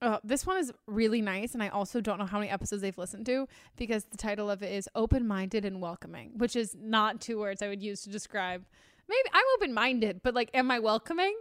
[0.04, 2.96] Oh, this one is really nice, and I also don't know how many episodes they've
[3.00, 7.20] listened to because the title of it is "Open Minded and Welcoming," which is not
[7.20, 8.64] two words I would use to describe.
[9.10, 11.36] Maybe I'm open minded, but like, am I welcoming?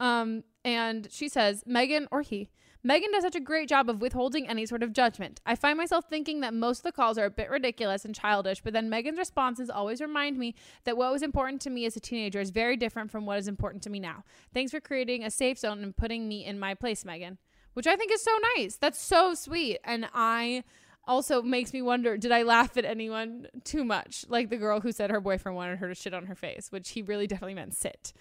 [0.00, 2.50] Um, and she says, Megan or he,
[2.84, 5.40] Megan does such a great job of withholding any sort of judgment.
[5.44, 8.62] I find myself thinking that most of the calls are a bit ridiculous and childish,
[8.62, 12.00] but then Megan's responses always remind me that what was important to me as a
[12.00, 14.22] teenager is very different from what is important to me now.
[14.54, 17.38] Thanks for creating a safe zone and putting me in my place, Megan,
[17.74, 18.76] which I think is so nice.
[18.76, 19.78] That's so sweet.
[19.82, 20.62] And I
[21.04, 24.24] also makes me wonder did I laugh at anyone too much?
[24.28, 26.90] Like the girl who said her boyfriend wanted her to shit on her face, which
[26.90, 28.12] he really definitely meant sit.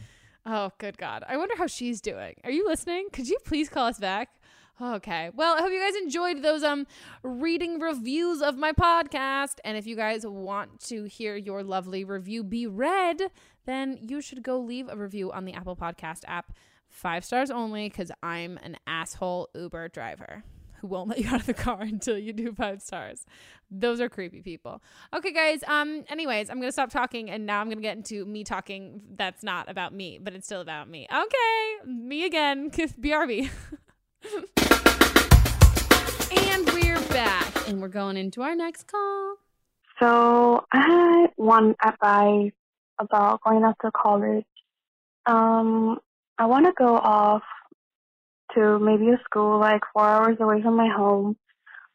[0.49, 1.25] Oh, good God.
[1.27, 2.35] I wonder how she's doing.
[2.45, 3.09] Are you listening?
[3.11, 4.29] Could you please call us back?
[4.81, 5.29] Okay.
[5.35, 6.87] Well, I hope you guys enjoyed those um
[7.21, 9.55] reading reviews of my podcast.
[9.65, 13.23] And if you guys want to hear your lovely review be read,
[13.65, 16.53] then you should go leave a review on the Apple Podcast app.
[16.87, 20.43] Five stars only, because I'm an asshole Uber driver
[20.81, 23.25] who won't let you out of the car until you do five stars.
[23.69, 24.81] Those are creepy people.
[25.13, 25.63] Okay, guys.
[25.67, 26.03] Um.
[26.09, 29.01] Anyways, I'm gonna stop talking, and now I'm gonna get into me talking.
[29.15, 31.07] That's not about me, but it's still about me.
[31.11, 32.71] Okay, me again.
[32.71, 33.49] BRB.
[36.29, 39.35] And we're back, and we're going into our next call.
[39.99, 42.51] So I one advice
[42.99, 44.45] about going off to college.
[45.25, 45.99] Um,
[46.37, 47.43] I want to go off
[48.55, 51.37] to maybe a school like four hours away from my home,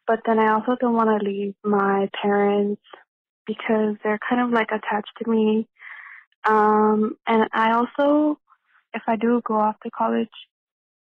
[0.07, 2.81] but then I also don't want to leave my parents
[3.45, 5.67] because they're kind of like attached to me.
[6.45, 8.39] Um, and I also,
[8.93, 10.27] if I do go off to college,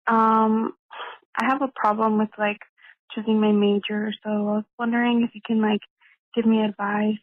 [0.07, 0.73] um,
[1.39, 2.61] I have a problem with like
[3.13, 4.13] choosing my major.
[4.23, 5.81] So I was wondering if you can like
[6.35, 7.17] give me advice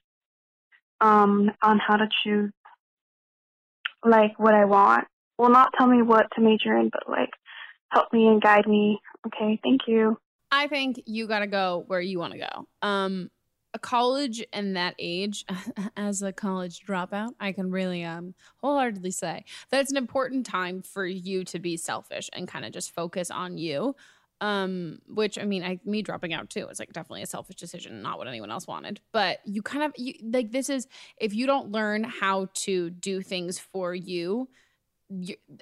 [1.02, 2.52] um on how to choose
[4.06, 5.06] like what I want.
[5.38, 7.32] Well, not tell me what to major in, but like
[7.94, 9.00] help me and guide me.
[9.28, 10.18] Okay, thank you.
[10.52, 12.68] I think you got to go where you want to go.
[12.82, 13.30] Um,
[13.74, 15.46] a college and that age,
[15.98, 20.82] as a college dropout, I can really um wholeheartedly say that it's an important time
[20.82, 23.96] for you to be selfish and kind of just focus on you.
[24.42, 26.68] Um, which I mean, I me dropping out too.
[26.70, 29.00] It's like definitely a selfish decision, not what anyone else wanted.
[29.14, 33.22] But you kind of you like this is if you don't learn how to do
[33.22, 34.50] things for you,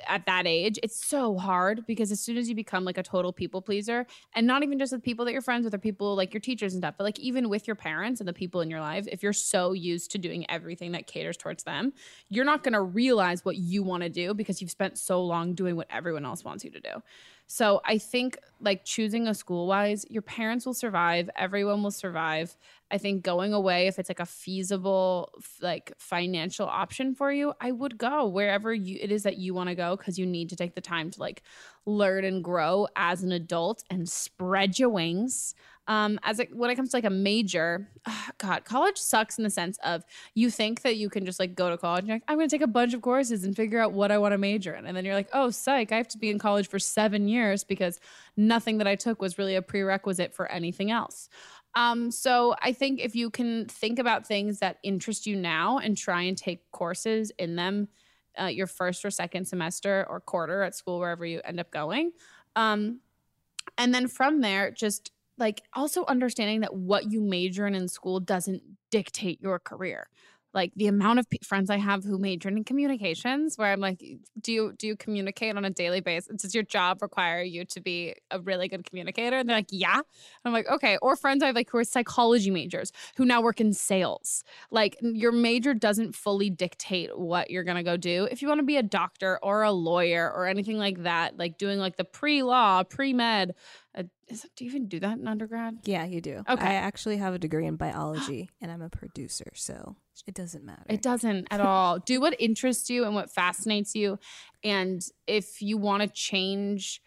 [0.07, 3.33] at that age, it's so hard because as soon as you become like a total
[3.33, 6.33] people pleaser, and not even just with people that you're friends with or people like
[6.33, 8.81] your teachers and stuff, but like even with your parents and the people in your
[8.81, 11.93] life, if you're so used to doing everything that caters towards them,
[12.29, 15.53] you're not going to realize what you want to do because you've spent so long
[15.53, 17.01] doing what everyone else wants you to do.
[17.53, 22.55] So I think like choosing a school wise, your parents will survive, everyone will survive.
[22.91, 27.71] I think going away if it's like a feasible like financial option for you, I
[27.73, 30.55] would go wherever you it is that you want to go cuz you need to
[30.55, 31.43] take the time to like
[31.85, 35.53] learn and grow as an adult and spread your wings.
[35.87, 37.89] Um, as it, when it comes to like a major,
[38.37, 40.03] God, college sucks in the sense of
[40.35, 42.55] you think that you can just like go to college and like, I'm going to
[42.55, 44.85] take a bunch of courses and figure out what I want to major in.
[44.85, 47.63] And then you're like, oh, psych, I have to be in college for seven years
[47.63, 47.99] because
[48.37, 51.29] nothing that I took was really a prerequisite for anything else.
[51.73, 55.97] Um, so I think if you can think about things that interest you now and
[55.97, 57.87] try and take courses in them
[58.39, 62.11] uh, your first or second semester or quarter at school, wherever you end up going.
[62.55, 62.99] Um,
[63.77, 68.19] and then from there, just like also understanding that what you major in in school
[68.19, 70.07] doesn't dictate your career
[70.53, 74.03] like the amount of p- friends I have who majored in communications, where I'm like,
[74.39, 76.41] do you do you communicate on a daily basis?
[76.41, 79.37] Does your job require you to be a really good communicator?
[79.37, 79.95] And they're like, yeah.
[79.95, 80.03] And
[80.43, 80.97] I'm like, okay.
[81.01, 84.43] Or friends I have like who are psychology majors who now work in sales.
[84.71, 88.27] Like your major doesn't fully dictate what you're gonna go do.
[88.29, 91.57] If you want to be a doctor or a lawyer or anything like that, like
[91.57, 93.55] doing like the pre law, pre med,
[93.97, 95.79] uh, is, do you even do that in undergrad?
[95.83, 96.43] Yeah, you do.
[96.49, 96.65] Okay.
[96.65, 99.95] I actually have a degree in biology and I'm a producer, so
[100.27, 100.83] it doesn't matter.
[100.87, 101.99] It doesn't at all.
[101.99, 104.19] Do what interests you and what fascinates you.
[104.63, 107.01] And if you want to change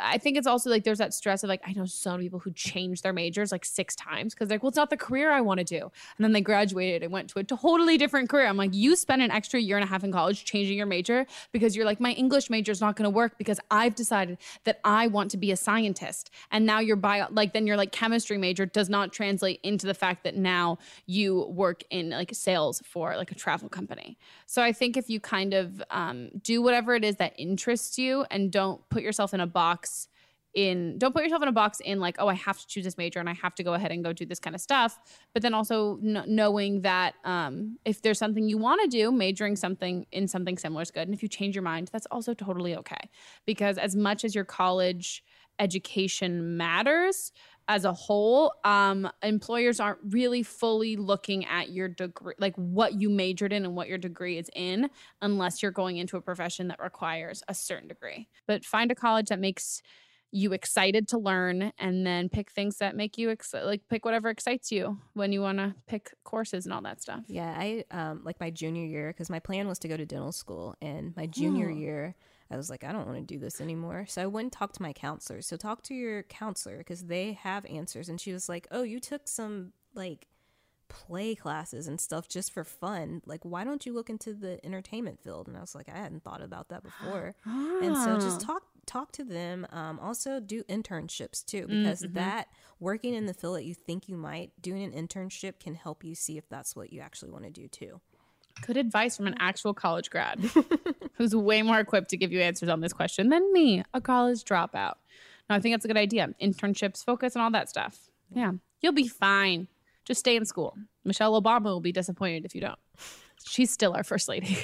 [0.00, 2.38] I think it's also like there's that stress of like I know so many people
[2.38, 5.40] who change their majors like six times because like well it's not the career I
[5.40, 8.46] want to do and then they graduated and went to a totally different career.
[8.46, 11.26] I'm like you spent an extra year and a half in college changing your major
[11.52, 14.80] because you're like my English major is not going to work because I've decided that
[14.84, 18.38] I want to be a scientist and now your bio like then your like chemistry
[18.38, 23.16] major does not translate into the fact that now you work in like sales for
[23.16, 24.16] like a travel company.
[24.46, 28.24] So I think if you kind of um, do whatever it is that interests you
[28.30, 29.89] and don't put yourself in a box
[30.54, 32.98] in don't put yourself in a box in like oh i have to choose this
[32.98, 34.98] major and i have to go ahead and go do this kind of stuff.
[35.32, 39.56] But then also n- knowing that um, if there's something you want to do majoring
[39.56, 41.06] something in something similar is good.
[41.06, 43.10] And if you change your mind that's also totally okay.
[43.46, 45.22] Because as much as your college
[45.58, 47.32] education matters
[47.70, 53.08] as a whole um, employers aren't really fully looking at your degree like what you
[53.08, 54.90] majored in and what your degree is in
[55.22, 59.28] unless you're going into a profession that requires a certain degree but find a college
[59.28, 59.82] that makes
[60.32, 64.28] you excited to learn and then pick things that make you ex- like pick whatever
[64.30, 68.22] excites you when you want to pick courses and all that stuff Yeah, I um
[68.24, 71.26] like my junior year because my plan was to go to dental school, and my
[71.26, 71.76] junior Oh.
[71.84, 72.14] year.
[72.50, 74.06] I was like, I don't want to do this anymore.
[74.08, 75.40] So I went and talked to my counselor.
[75.42, 78.08] So talk to your counselor because they have answers.
[78.08, 80.26] And she was like, Oh, you took some like
[80.88, 83.22] play classes and stuff just for fun.
[83.24, 85.46] Like, why don't you look into the entertainment field?
[85.46, 87.36] And I was like, I hadn't thought about that before.
[87.80, 88.46] And so just Ah.
[88.54, 89.66] talk talk to them.
[89.70, 92.14] Um, also do internships too because Mhm.
[92.14, 92.48] that
[92.80, 96.16] working in the field that you think you might doing an internship can help you
[96.16, 98.00] see if that's what you actually want to do too.
[98.66, 99.38] Good advice from an mm.
[99.40, 100.38] actual college grad
[101.14, 104.44] who's way more equipped to give you answers on this question than me a college
[104.44, 104.94] dropout.
[105.48, 106.28] No i think that's a good idea.
[106.40, 108.08] Internships focus and all that stuff.
[108.32, 108.52] Yeah.
[108.80, 109.68] You'll be fine.
[110.04, 110.76] Just stay in school.
[111.04, 112.78] Michelle obama will be disappointed if you don't.
[113.46, 114.58] She's still our first lady.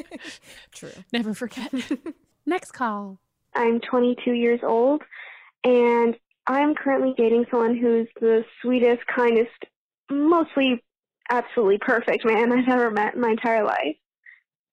[0.72, 0.90] True.
[1.12, 1.72] never forget.
[2.46, 3.18] Next call.
[3.54, 5.02] I'm 22 years old
[5.64, 9.64] and I'm currently dating someone who's the sweetest, kindest,
[10.10, 10.82] mostly
[11.30, 13.96] absolutely perfect man I've ever met in my entire life.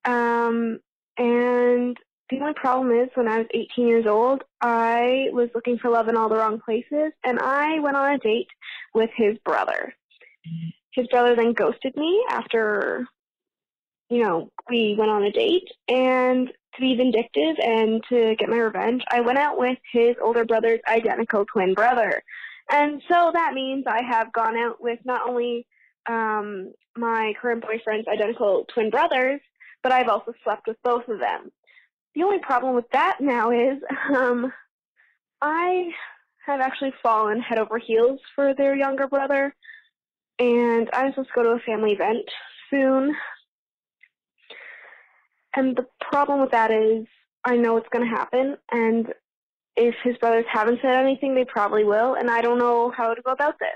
[0.05, 0.79] Um,
[1.17, 1.97] and
[2.29, 6.07] the only problem is when I was 18 years old, I was looking for love
[6.07, 8.47] in all the wrong places, and I went on a date
[8.93, 9.93] with his brother.
[10.93, 13.07] His brother then ghosted me after,
[14.09, 18.57] you know, we went on a date, and to be vindictive and to get my
[18.57, 22.21] revenge, I went out with his older brother's identical twin brother.
[22.71, 25.65] And so that means I have gone out with not only
[26.07, 29.41] um, my current boyfriend's identical twin brothers,
[29.83, 31.51] but I've also slept with both of them.
[32.15, 33.77] The only problem with that now is
[34.15, 34.51] um,
[35.41, 35.89] I
[36.45, 39.53] have actually fallen head over heels for their younger brother,
[40.39, 42.25] and I'm supposed to go to a family event
[42.69, 43.15] soon.
[45.55, 47.05] And the problem with that is
[47.43, 49.13] I know it's going to happen, and
[49.75, 53.21] if his brothers haven't said anything, they probably will, and I don't know how to
[53.21, 53.69] go about this.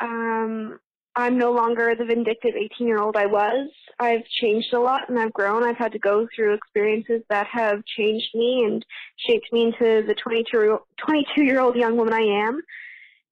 [0.00, 0.78] Um,
[1.18, 3.68] I'm no longer the vindictive 18 year old I was.
[3.98, 5.64] I've changed a lot and I've grown.
[5.64, 8.86] I've had to go through experiences that have changed me and
[9.26, 12.62] shaped me into the 22 year old young woman I am.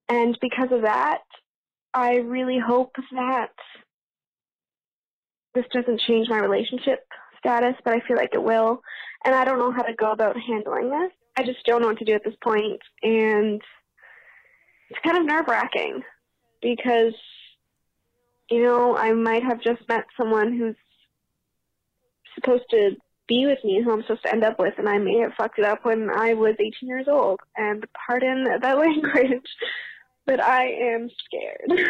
[0.09, 1.21] And because of that,
[1.95, 3.53] I really hope that
[5.55, 7.07] this doesn't change my relationship
[7.39, 8.83] status, but I feel like it will.
[9.25, 11.13] And I don't know how to go about handling this.
[11.39, 13.63] I just don't know what to do at this point, and
[14.91, 16.03] it's kind of nerve wracking
[16.61, 17.15] because
[18.51, 20.77] you know I might have just met someone who's
[22.35, 22.91] supposed to
[23.29, 25.59] be with me, who I'm supposed to end up with, and I may have fucked
[25.59, 27.41] it up when I was 18 years old.
[27.57, 29.49] And pardon that language,
[30.27, 31.89] but I am scared.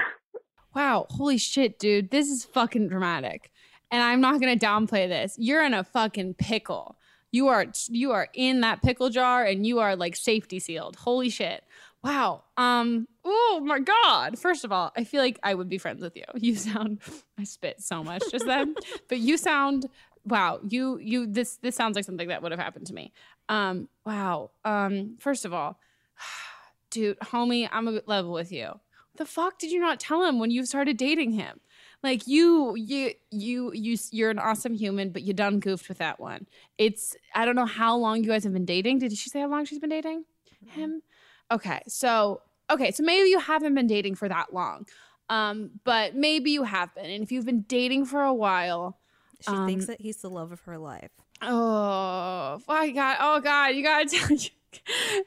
[0.75, 2.11] Wow, holy shit, dude.
[2.11, 3.51] This is fucking dramatic.
[3.91, 5.35] And I'm not going to downplay this.
[5.39, 6.97] You're in a fucking pickle.
[7.33, 10.97] You are you are in that pickle jar and you are like safety sealed.
[10.97, 11.65] Holy shit.
[12.07, 12.45] Wow.
[12.57, 14.39] Um oh my god.
[14.39, 16.25] First of all, I feel like I would be friends with you.
[16.37, 17.01] You sound
[17.39, 18.77] I spit so much just then.
[19.09, 19.87] but you sound
[20.25, 23.13] wow, you you this this sounds like something that would have happened to me.
[23.49, 24.51] Um wow.
[24.65, 25.81] Um first of all,
[26.91, 28.81] dude, homie, I'm a level with you
[29.17, 31.61] the fuck did you not tell him when you started dating him?
[32.03, 36.21] Like you, you, you, you, you're an awesome human, but you done goofed with that
[36.21, 36.47] one.
[36.77, 38.99] It's I don't know how long you guys have been dating.
[38.99, 40.25] Did she say how long she's been dating
[40.67, 41.03] him?
[41.51, 44.87] Okay, so okay, so maybe you haven't been dating for that long,
[45.29, 48.99] um, but maybe you have been, and if you've been dating for a while,
[49.41, 51.11] she um, thinks that he's the love of her life.
[51.43, 53.17] Oh my god!
[53.21, 53.69] Oh god!
[53.69, 54.51] You gotta tell you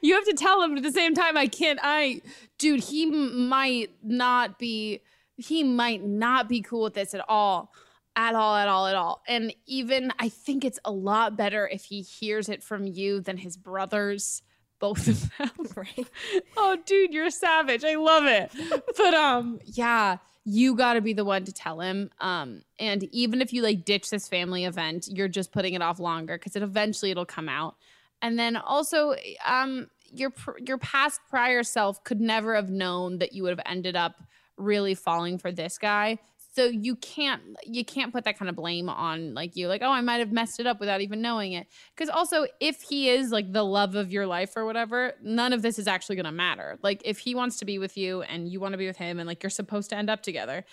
[0.01, 1.37] you have to tell him at the same time.
[1.37, 1.79] I can't.
[1.81, 2.21] I,
[2.57, 5.01] dude, he might not be.
[5.37, 7.71] He might not be cool with this at all,
[8.15, 9.21] at all, at all, at all.
[9.25, 13.37] And even I think it's a lot better if he hears it from you than
[13.37, 14.41] his brothers.
[14.79, 16.07] Both of them, right?
[16.57, 17.83] oh, dude, you're a savage.
[17.83, 18.51] I love it.
[18.97, 22.09] But um, yeah, you got to be the one to tell him.
[22.19, 25.99] Um, and even if you like ditch this family event, you're just putting it off
[25.99, 27.75] longer because it eventually it'll come out.
[28.21, 29.15] And then also,
[29.45, 30.33] um, your
[30.65, 34.15] your past prior self could never have known that you would have ended up
[34.57, 36.17] really falling for this guy.
[36.51, 39.91] So you can't you can't put that kind of blame on like you like oh
[39.91, 41.67] I might have messed it up without even knowing it.
[41.95, 45.61] Cuz also if he is like the love of your life or whatever, none of
[45.61, 46.79] this is actually going to matter.
[46.81, 49.19] Like if he wants to be with you and you want to be with him
[49.19, 50.65] and like you're supposed to end up together,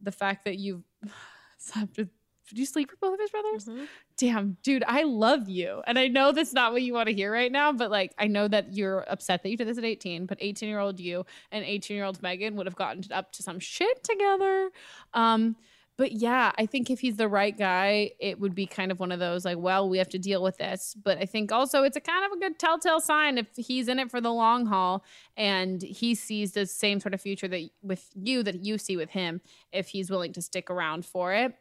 [0.00, 0.84] the fact that you've
[1.58, 2.08] slept with
[2.48, 3.64] did you sleep with both of his brothers?
[3.64, 3.84] Mm-hmm.
[4.16, 5.82] Damn, dude, I love you.
[5.86, 8.26] And I know that's not what you want to hear right now, but like, I
[8.28, 11.26] know that you're upset that you did this at 18, but 18 year old you
[11.50, 14.70] and 18 year old Meghan would have gotten up to some shit together.
[15.12, 15.56] Um,
[15.98, 19.12] but yeah, I think if he's the right guy, it would be kind of one
[19.12, 20.94] of those like, well, we have to deal with this.
[21.02, 23.98] But I think also it's a kind of a good telltale sign if he's in
[23.98, 25.04] it for the long haul
[25.36, 29.10] and he sees the same sort of future that with you that you see with
[29.10, 29.40] him,
[29.72, 31.54] if he's willing to stick around for it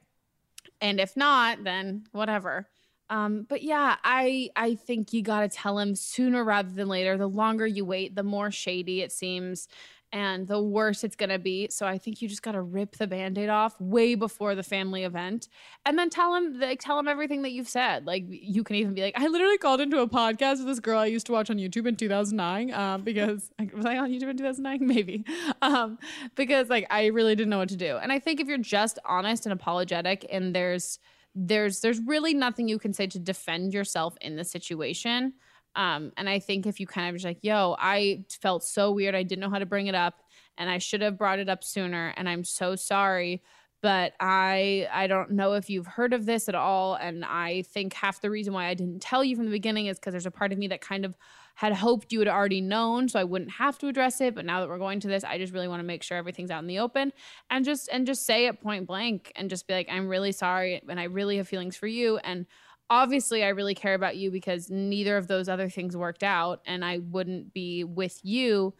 [0.82, 2.68] and if not then whatever.
[3.10, 7.18] Um, but yeah i i think you got to tell him sooner rather than later.
[7.18, 9.68] The longer you wait the more shady it seems
[10.16, 11.68] and the worse it's going to be.
[11.70, 15.04] So i think you just got to rip the band-aid off way before the family
[15.04, 15.50] event
[15.86, 18.06] and then tell him like tell him everything that you've said.
[18.06, 21.00] Like you can even be like i literally called into a podcast with this girl
[21.00, 24.38] i used to watch on youtube in 2009 um, because was i on youtube in
[24.38, 25.26] 2009 maybe.
[25.62, 26.00] Um,
[26.36, 27.98] because like i really didn't know what to do.
[27.98, 31.00] And i think if you're just honest and apologetic and there's
[31.36, 35.34] there's there's really nothing you can say to defend yourself in the situation
[35.76, 39.16] um, and I think if you kind of just like, yo, I felt so weird.
[39.16, 40.22] I didn't know how to bring it up
[40.58, 42.14] and I should have brought it up sooner.
[42.18, 43.44] And I'm so sorry.
[43.82, 47.94] but I I don't know if you've heard of this at all and I think
[47.94, 50.32] half the reason why I didn't tell you from the beginning is cuz there's a
[50.32, 51.16] part of me that kind of
[51.56, 54.60] had hoped you had already known so I wouldn't have to address it but now
[54.60, 56.68] that we're going to this I just really want to make sure everything's out in
[56.68, 57.14] the open
[57.50, 60.82] and just and just say it point blank and just be like I'm really sorry
[60.90, 62.46] and I really have feelings for you and
[62.90, 66.86] obviously I really care about you because neither of those other things worked out and
[66.86, 68.74] I wouldn't be with you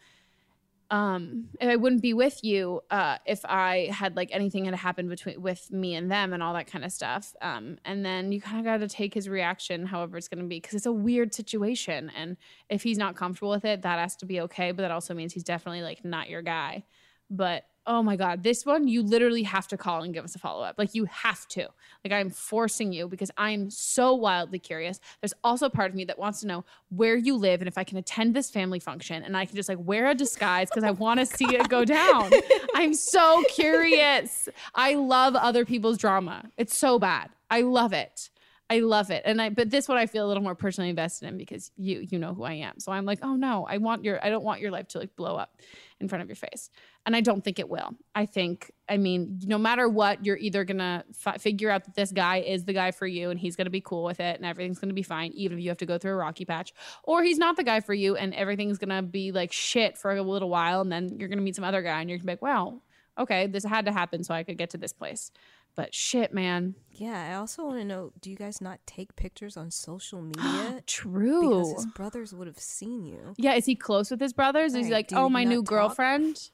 [0.88, 5.42] um I wouldn't be with you uh if I had like anything had happened between
[5.42, 7.34] with me and them and all that kind of stuff.
[7.42, 10.48] Um and then you kind of got to take his reaction however it's going to
[10.48, 12.36] be cuz it's a weird situation and
[12.68, 15.32] if he's not comfortable with it that has to be okay, but that also means
[15.32, 16.84] he's definitely like not your guy.
[17.28, 20.38] But oh my god, this one you literally have to call and give us a
[20.38, 20.76] follow up.
[20.78, 21.68] Like you have to.
[22.04, 25.00] Like I'm forcing you because I'm so wildly curious.
[25.20, 27.78] There's also a part of me that wants to know where you live and if
[27.78, 30.84] I can attend this family function and I can just like wear a disguise because
[30.84, 32.30] I oh want to see it go down.
[32.74, 34.48] I'm so curious.
[34.74, 36.50] I love other people's drama.
[36.56, 37.30] It's so bad.
[37.50, 38.30] I love it.
[38.68, 39.22] I love it.
[39.24, 42.04] And I but this one I feel a little more personally invested in because you
[42.10, 42.80] you know who I am.
[42.80, 45.14] So I'm like, "Oh no, I want your I don't want your life to like
[45.14, 45.60] blow up
[46.00, 46.68] in front of your face."
[47.04, 47.90] And I don't think it will.
[48.12, 51.94] I think I mean, no matter what, you're either going to fi- figure out that
[51.94, 54.36] this guy is the guy for you and he's going to be cool with it
[54.36, 56.44] and everything's going to be fine even if you have to go through a rocky
[56.44, 59.96] patch, or he's not the guy for you and everything's going to be like shit
[59.96, 62.18] for a little while and then you're going to meet some other guy and you're
[62.18, 62.82] going to be like, "Wow,
[63.16, 65.30] okay, this had to happen so I could get to this place."
[65.76, 66.74] But shit, man.
[66.90, 70.82] Yeah, I also want to know do you guys not take pictures on social media?
[70.86, 71.58] True.
[71.58, 73.34] Because his brothers would have seen you.
[73.36, 74.74] Yeah, is he close with his brothers?
[74.74, 75.68] Is he like, oh, my new talk?
[75.68, 76.50] girlfriend?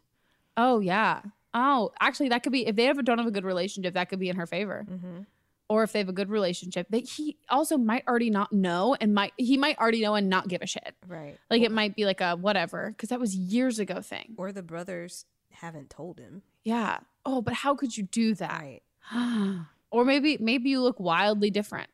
[0.56, 1.22] Oh, yeah.
[1.54, 4.18] Oh, actually, that could be if they have don't have a good relationship, that could
[4.18, 4.84] be in her favor.
[4.88, 5.20] Mm-hmm.
[5.68, 9.14] Or if they have a good relationship, but he also might already not know and
[9.14, 10.94] might he might already know and not give a shit.
[11.06, 11.38] Right.
[11.48, 14.34] Like it might be like a whatever because that was years ago thing.
[14.36, 16.42] Or the brothers haven't told him.
[16.64, 16.98] Yeah.
[17.24, 18.60] Oh, but how could you do that?
[18.60, 18.82] Right.
[19.90, 21.88] or maybe maybe you look wildly different.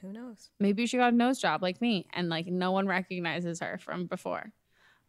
[0.00, 0.50] Who knows?
[0.58, 4.06] Maybe she got a nose job like me and like no one recognizes her from
[4.06, 4.52] before.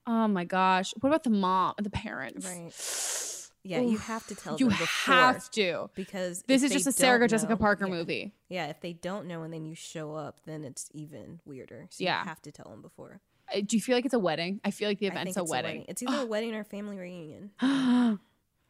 [0.05, 0.93] Oh my gosh.
[0.99, 2.45] What about the mom, the parents?
[2.45, 3.49] Right.
[3.65, 5.13] Yeah, you have to tell You them before.
[5.15, 5.89] have to.
[5.95, 7.93] Because This is just a Sarah don't Jessica know- Parker yeah.
[7.93, 8.33] movie.
[8.49, 11.87] Yeah, if they don't know and then you show up, then it's even weirder.
[11.89, 12.21] So Yeah.
[12.23, 13.21] you have to tell them before.
[13.53, 14.59] Uh, Do you feel like it's a wedding?
[14.65, 15.85] I feel like the event's think a wedding.
[15.87, 17.51] It's either a wedding or a family reunion.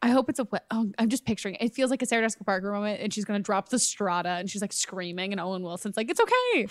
[0.04, 0.46] I hope it's a.
[0.70, 1.62] Oh, I'm just picturing it.
[1.62, 4.50] It feels like a Sarah Jessica Parker moment, and she's gonna drop the strata, and
[4.50, 6.66] she's like screaming, and Owen Wilson's like, "It's okay."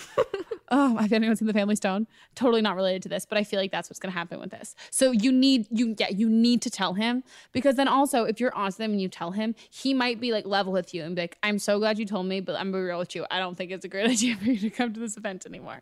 [0.69, 2.05] oh, have anyone seen The Family Stone?
[2.35, 4.75] Totally not related to this, but I feel like that's what's gonna happen with this.
[4.91, 7.23] So you need you yeah you need to tell him
[7.53, 10.31] because then also if you're honest with him and you tell him, he might be
[10.31, 12.71] like level with you and be like, "I'm so glad you told me, but I'm
[12.71, 13.25] gonna be real with you.
[13.31, 15.81] I don't think it's a great idea for you to come to this event anymore."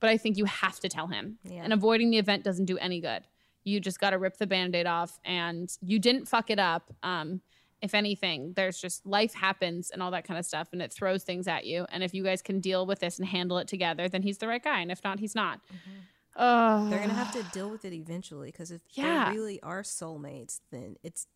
[0.00, 1.62] But I think you have to tell him, Yeah.
[1.64, 3.22] and avoiding the event doesn't do any good
[3.64, 6.92] you just got to rip the band-aid off and you didn't fuck it up.
[7.02, 7.40] Um
[7.82, 11.22] if anything there's just life happens and all that kind of stuff and it throws
[11.22, 11.84] things at you.
[11.92, 14.48] And if you guys can deal with this and handle it together then he's the
[14.48, 14.80] right guy.
[14.80, 15.60] And if not he's not.
[16.36, 19.30] Oh They're gonna have to deal with it eventually because if Yeah.
[19.30, 21.26] they really are soulmates, then it's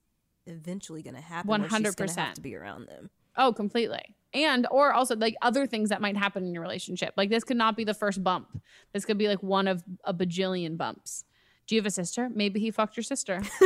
[0.46, 1.48] eventually gonna happen.
[1.48, 2.16] where she's gonna 100%.
[2.16, 3.10] have to be around them.
[3.36, 4.16] oh completely.
[4.34, 7.14] And or also like other things that might happen in your relationship.
[7.16, 8.60] Like this could not be the first bump.
[8.92, 11.24] This could be like one of a bajillion bumps
[11.68, 13.40] do you have a sister maybe he fucked your sister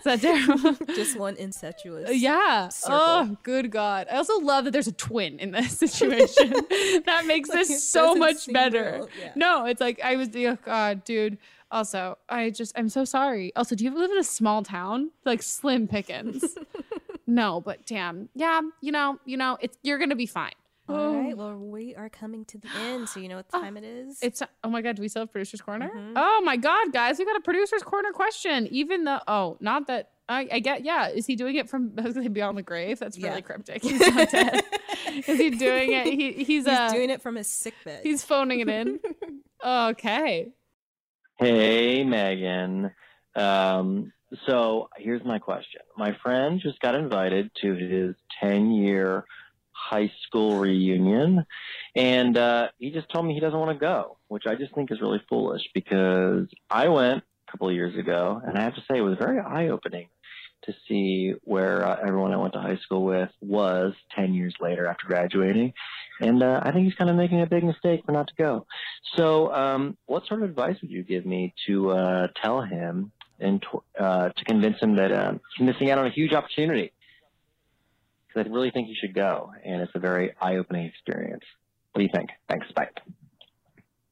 [0.00, 2.10] is that terrible Just one incestuous.
[2.18, 2.68] Yeah.
[2.68, 2.98] circle.
[2.98, 4.06] Oh, good God.
[4.10, 6.52] I also love that there's a twin in this situation.
[7.04, 9.06] that makes Like, this so much better.
[9.20, 9.32] Yeah.
[9.34, 11.36] No, it's like I was, oh God, dude.
[11.70, 13.52] Also, I just, I'm so sorry.
[13.56, 15.10] Also, do you live in a small town?
[15.26, 16.44] Like slim pickings.
[17.26, 18.30] no, but damn.
[18.34, 20.52] Yeah, you know, you know, it's you're gonna be fine.
[20.90, 21.36] All right.
[21.36, 24.18] Well, we are coming to the end, so you know what time it is.
[24.22, 25.90] It's oh my god, do we still have producer's corner?
[25.94, 26.12] Mhm.
[26.16, 28.66] Oh my god, guys, we got a producer's corner question.
[28.70, 31.08] Even though oh, not that I, I get yeah.
[31.08, 32.98] Is he doing it from I was gonna say beyond the grave?
[32.98, 33.40] That's really Yeah.
[33.40, 33.82] cryptic.
[33.82, 34.62] He's not dead.
[35.26, 36.06] is he doing it?
[36.06, 38.00] He he's, He's uh doing it from his sick bed.
[38.04, 39.00] he's phoning it in.
[39.66, 40.52] okay.
[41.38, 42.92] Hey, Meghan.
[43.34, 44.12] Um,
[44.46, 45.80] so here's my question.
[45.96, 49.24] My friend just got invited to his 10 year
[49.88, 51.44] high school reunion,
[51.94, 54.90] and uh, he just told me he doesn't want to go, which I just think
[54.90, 58.82] is really foolish because I went a couple of years ago, and I have to
[58.82, 60.08] say it was very eye opening
[60.64, 64.86] to see where uh, everyone I went to high school with was 10 years later
[64.86, 65.72] after graduating.
[66.20, 68.66] And uh, I think he's kind of making a big mistake for not to go.
[69.16, 73.62] So, um, what sort of advice would you give me to uh, tell him and
[73.62, 76.92] to, uh, convince him that um, he's missing out on a huge opportunity?
[78.32, 81.44] Because I really think you should go, and it's a very eye-opening experience.
[81.92, 82.30] What do you think?
[82.48, 82.66] Thanks.
[82.72, 82.88] Bye.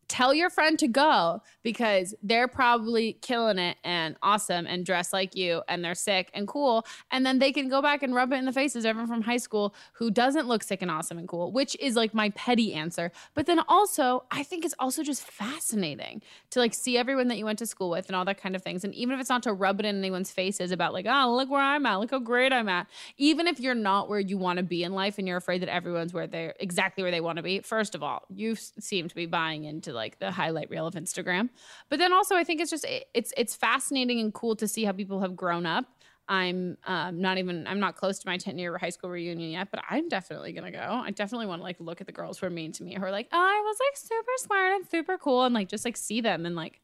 [0.09, 5.37] Tell your friend to go because they're probably killing it and awesome and dressed like
[5.37, 6.87] you and they're sick and cool.
[7.11, 9.23] And then they can go back and rub it in the faces of everyone from
[9.23, 12.73] high school who doesn't look sick and awesome and cool, which is like my petty
[12.73, 13.13] answer.
[13.35, 17.45] But then also, I think it's also just fascinating to like see everyone that you
[17.45, 18.85] went to school with and all that kind of things.
[18.85, 21.51] And even if it's not to rub it in anyone's faces about like, oh, look
[21.51, 22.87] where I'm at, look how great I'm at.
[23.19, 25.69] Even if you're not where you want to be in life and you're afraid that
[25.69, 29.15] everyone's where they're exactly where they want to be, first of all, you seem to
[29.15, 31.51] be buying into like the highlight reel of Instagram.
[31.91, 34.93] But then also, I think it's just it's it's fascinating and cool to see how
[34.93, 35.85] people have grown up.
[36.29, 39.69] I'm um, not even I'm not close to my 10 year high school reunion yet,
[39.71, 41.03] but I'm definitely gonna go.
[41.05, 43.03] I definitely want to like look at the girls who are mean to me who
[43.03, 45.97] are like, oh, I was like super smart and super cool, and like just like
[45.97, 46.81] see them and like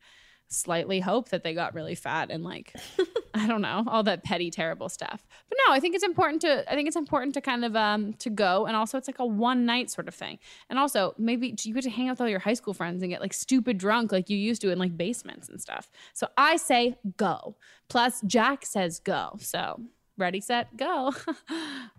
[0.54, 2.74] slightly hope that they got really fat and like
[3.34, 5.26] I don't know all that petty terrible stuff.
[5.48, 8.14] But no, I think it's important to I think it's important to kind of um
[8.14, 10.38] to go and also it's like a one night sort of thing.
[10.70, 13.10] And also maybe you get to hang out with all your high school friends and
[13.10, 15.90] get like stupid drunk like you used to in like basements and stuff.
[16.12, 17.56] So I say go.
[17.88, 19.36] Plus Jack says go.
[19.40, 19.80] So
[20.16, 21.12] ready set go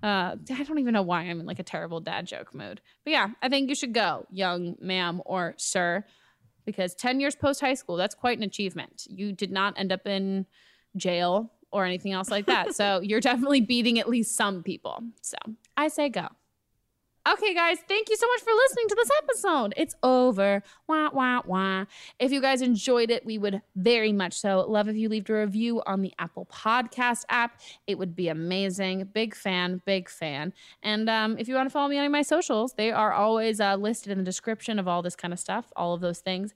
[0.03, 3.12] uh, i don't even know why i'm in like a terrible dad joke mood but
[3.12, 6.03] yeah i think you should go young ma'am or sir
[6.66, 9.07] because 10 years post high school, that's quite an achievement.
[9.09, 10.45] You did not end up in
[10.97, 12.76] jail or anything else like that.
[12.76, 15.01] so you're definitely beating at least some people.
[15.22, 15.38] So
[15.78, 16.28] I say go.
[17.28, 19.74] Okay, guys, thank you so much for listening to this episode.
[19.78, 20.62] It's over.
[20.88, 21.86] Wah, wah, wah.
[22.20, 25.34] If you guys enjoyed it, we would very much so love if you leave a
[25.34, 27.60] review on the Apple Podcast app.
[27.88, 29.10] It would be amazing.
[29.12, 30.54] Big fan, big fan.
[30.84, 33.76] And um, if you want to follow me on my socials, they are always uh,
[33.76, 36.54] listed in the description of all this kind of stuff, all of those things.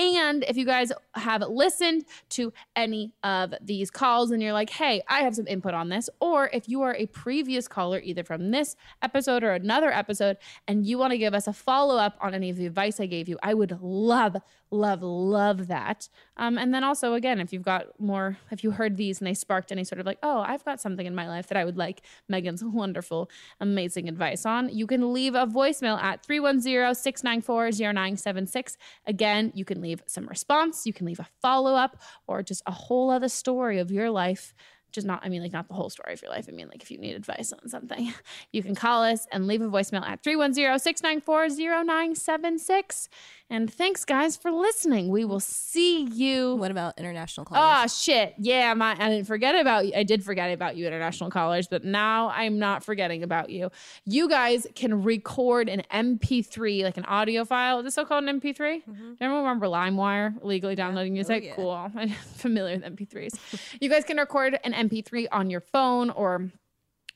[0.00, 5.02] And if you guys have listened to any of these calls and you're like, hey,
[5.08, 8.50] I have some input on this, or if you are a previous caller, either from
[8.50, 12.32] this episode or another episode, and you want to give us a follow up on
[12.32, 14.36] any of the advice I gave you, I would love,
[14.70, 16.08] love, love that.
[16.36, 19.34] Um, and then also, again, if you've got more, if you heard these and they
[19.34, 21.76] sparked any sort of like, oh, I've got something in my life that I would
[21.76, 28.76] like Meghan's wonderful, amazing advice on, you can leave a voicemail at 310 694 0976.
[29.06, 32.72] Again, you can leave some response, you can leave a follow up, or just a
[32.72, 34.54] whole other story of your life
[34.92, 36.46] just not, I mean, like not the whole story of your life.
[36.48, 38.12] I mean, like if you need advice on something,
[38.52, 43.08] you can call us and leave a voicemail at 310 694 0976.
[43.52, 45.08] And thanks, guys, for listening.
[45.08, 46.54] We will see you.
[46.54, 47.64] What about international callers?
[47.64, 48.34] Oh, shit.
[48.38, 49.92] Yeah, my, I didn't forget about you.
[49.96, 53.70] I did forget about you, international callers, but now I'm not forgetting about you.
[54.04, 57.78] You guys can record an MP3, like an audio file.
[57.80, 58.54] Is this still called an MP3?
[58.56, 59.12] Mm-hmm.
[59.20, 61.18] Everyone remember LimeWire, legally downloading yeah.
[61.18, 61.42] music?
[61.42, 61.54] Oh, yeah.
[61.56, 61.90] Cool.
[61.96, 63.78] I'm familiar with MP3s.
[63.80, 66.50] you guys can record an MP3 on your phone or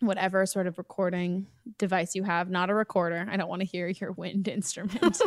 [0.00, 1.46] whatever sort of recording
[1.78, 3.26] device you have, not a recorder.
[3.30, 5.20] I don't want to hear your wind instrument.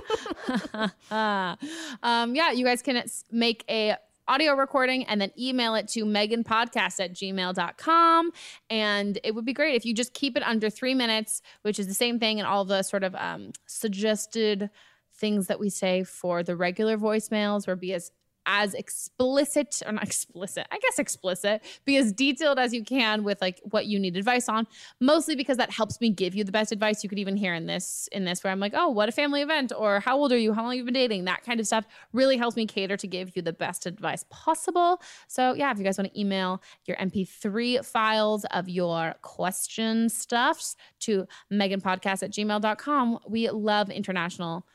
[1.11, 3.95] um, yeah, you guys can make a
[4.27, 8.31] audio recording and then email it to meganpodcast at gmail.com.
[8.69, 11.87] And it would be great if you just keep it under three minutes, which is
[11.87, 14.69] the same thing and all the sort of um, suggested
[15.15, 18.11] things that we say for the regular voicemails or be as
[18.47, 23.41] as explicit or not explicit, I guess explicit, be as detailed as you can with
[23.41, 24.65] like what you need advice on.
[24.99, 27.67] Mostly because that helps me give you the best advice you could even hear in
[27.67, 30.37] this in this where I'm like, oh, what a family event, or how old are
[30.37, 30.53] you?
[30.53, 31.25] How long have you been dating?
[31.25, 35.01] That kind of stuff really helps me cater to give you the best advice possible.
[35.27, 40.77] So yeah, if you guys want to email your MP3 files of your question stuffs
[41.01, 44.65] to meganpodcast at gmail.com, we love international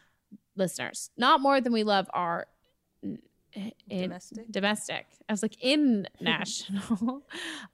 [0.56, 1.10] listeners.
[1.16, 2.46] Not more than we love our
[3.88, 4.50] domestic.
[4.50, 5.06] domestic.
[5.28, 7.22] I was like in national,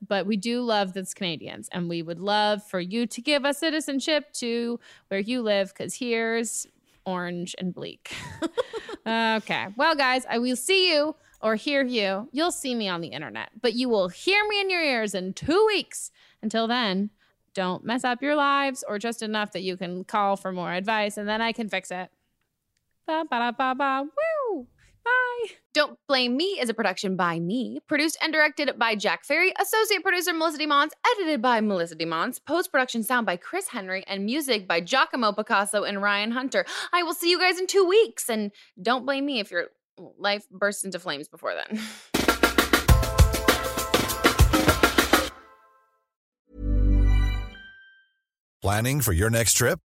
[0.07, 3.59] but we do love this Canadians, and we would love for you to give us
[3.59, 6.67] citizenship to where you live, because here's
[7.05, 8.13] orange and bleak.
[9.07, 12.29] okay, well, guys, I will see you or hear you.
[12.33, 15.33] You'll see me on the internet, but you will hear me in your ears in
[15.33, 16.11] two weeks.
[16.43, 17.11] Until then.
[17.55, 21.17] Don't mess up your lives or just enough that you can call for more advice
[21.17, 22.09] and then I can fix it.
[23.05, 24.28] Ba, ba, ba, ba, Woo!
[25.09, 25.55] Bye.
[25.75, 30.03] Don't Blame Me is a production by me, produced and directed by Jack Ferry, associate
[30.03, 34.67] producer Melissa DeMons, edited by Melissa DeMons, post production sound by Chris Henry, and music
[34.67, 36.65] by Giacomo Picasso and Ryan Hunter.
[36.93, 38.51] I will see you guys in two weeks, and
[38.81, 39.69] don't blame me if your
[40.19, 41.81] life bursts into flames before then.
[48.61, 49.79] Planning for your next trip?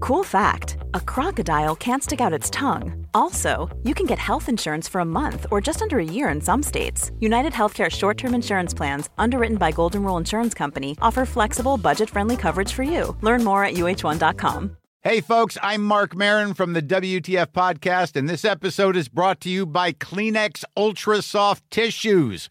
[0.00, 3.06] Cool fact a crocodile can't stick out its tongue.
[3.12, 6.40] Also, you can get health insurance for a month or just under a year in
[6.40, 7.10] some states.
[7.20, 12.08] United Healthcare short term insurance plans, underwritten by Golden Rule Insurance Company, offer flexible, budget
[12.08, 13.14] friendly coverage for you.
[13.20, 14.76] Learn more at uh1.com.
[15.02, 19.48] Hey, folks, I'm Marc Maron from the WTF Podcast, and this episode is brought to
[19.50, 22.50] you by Kleenex Ultra Soft Tissues,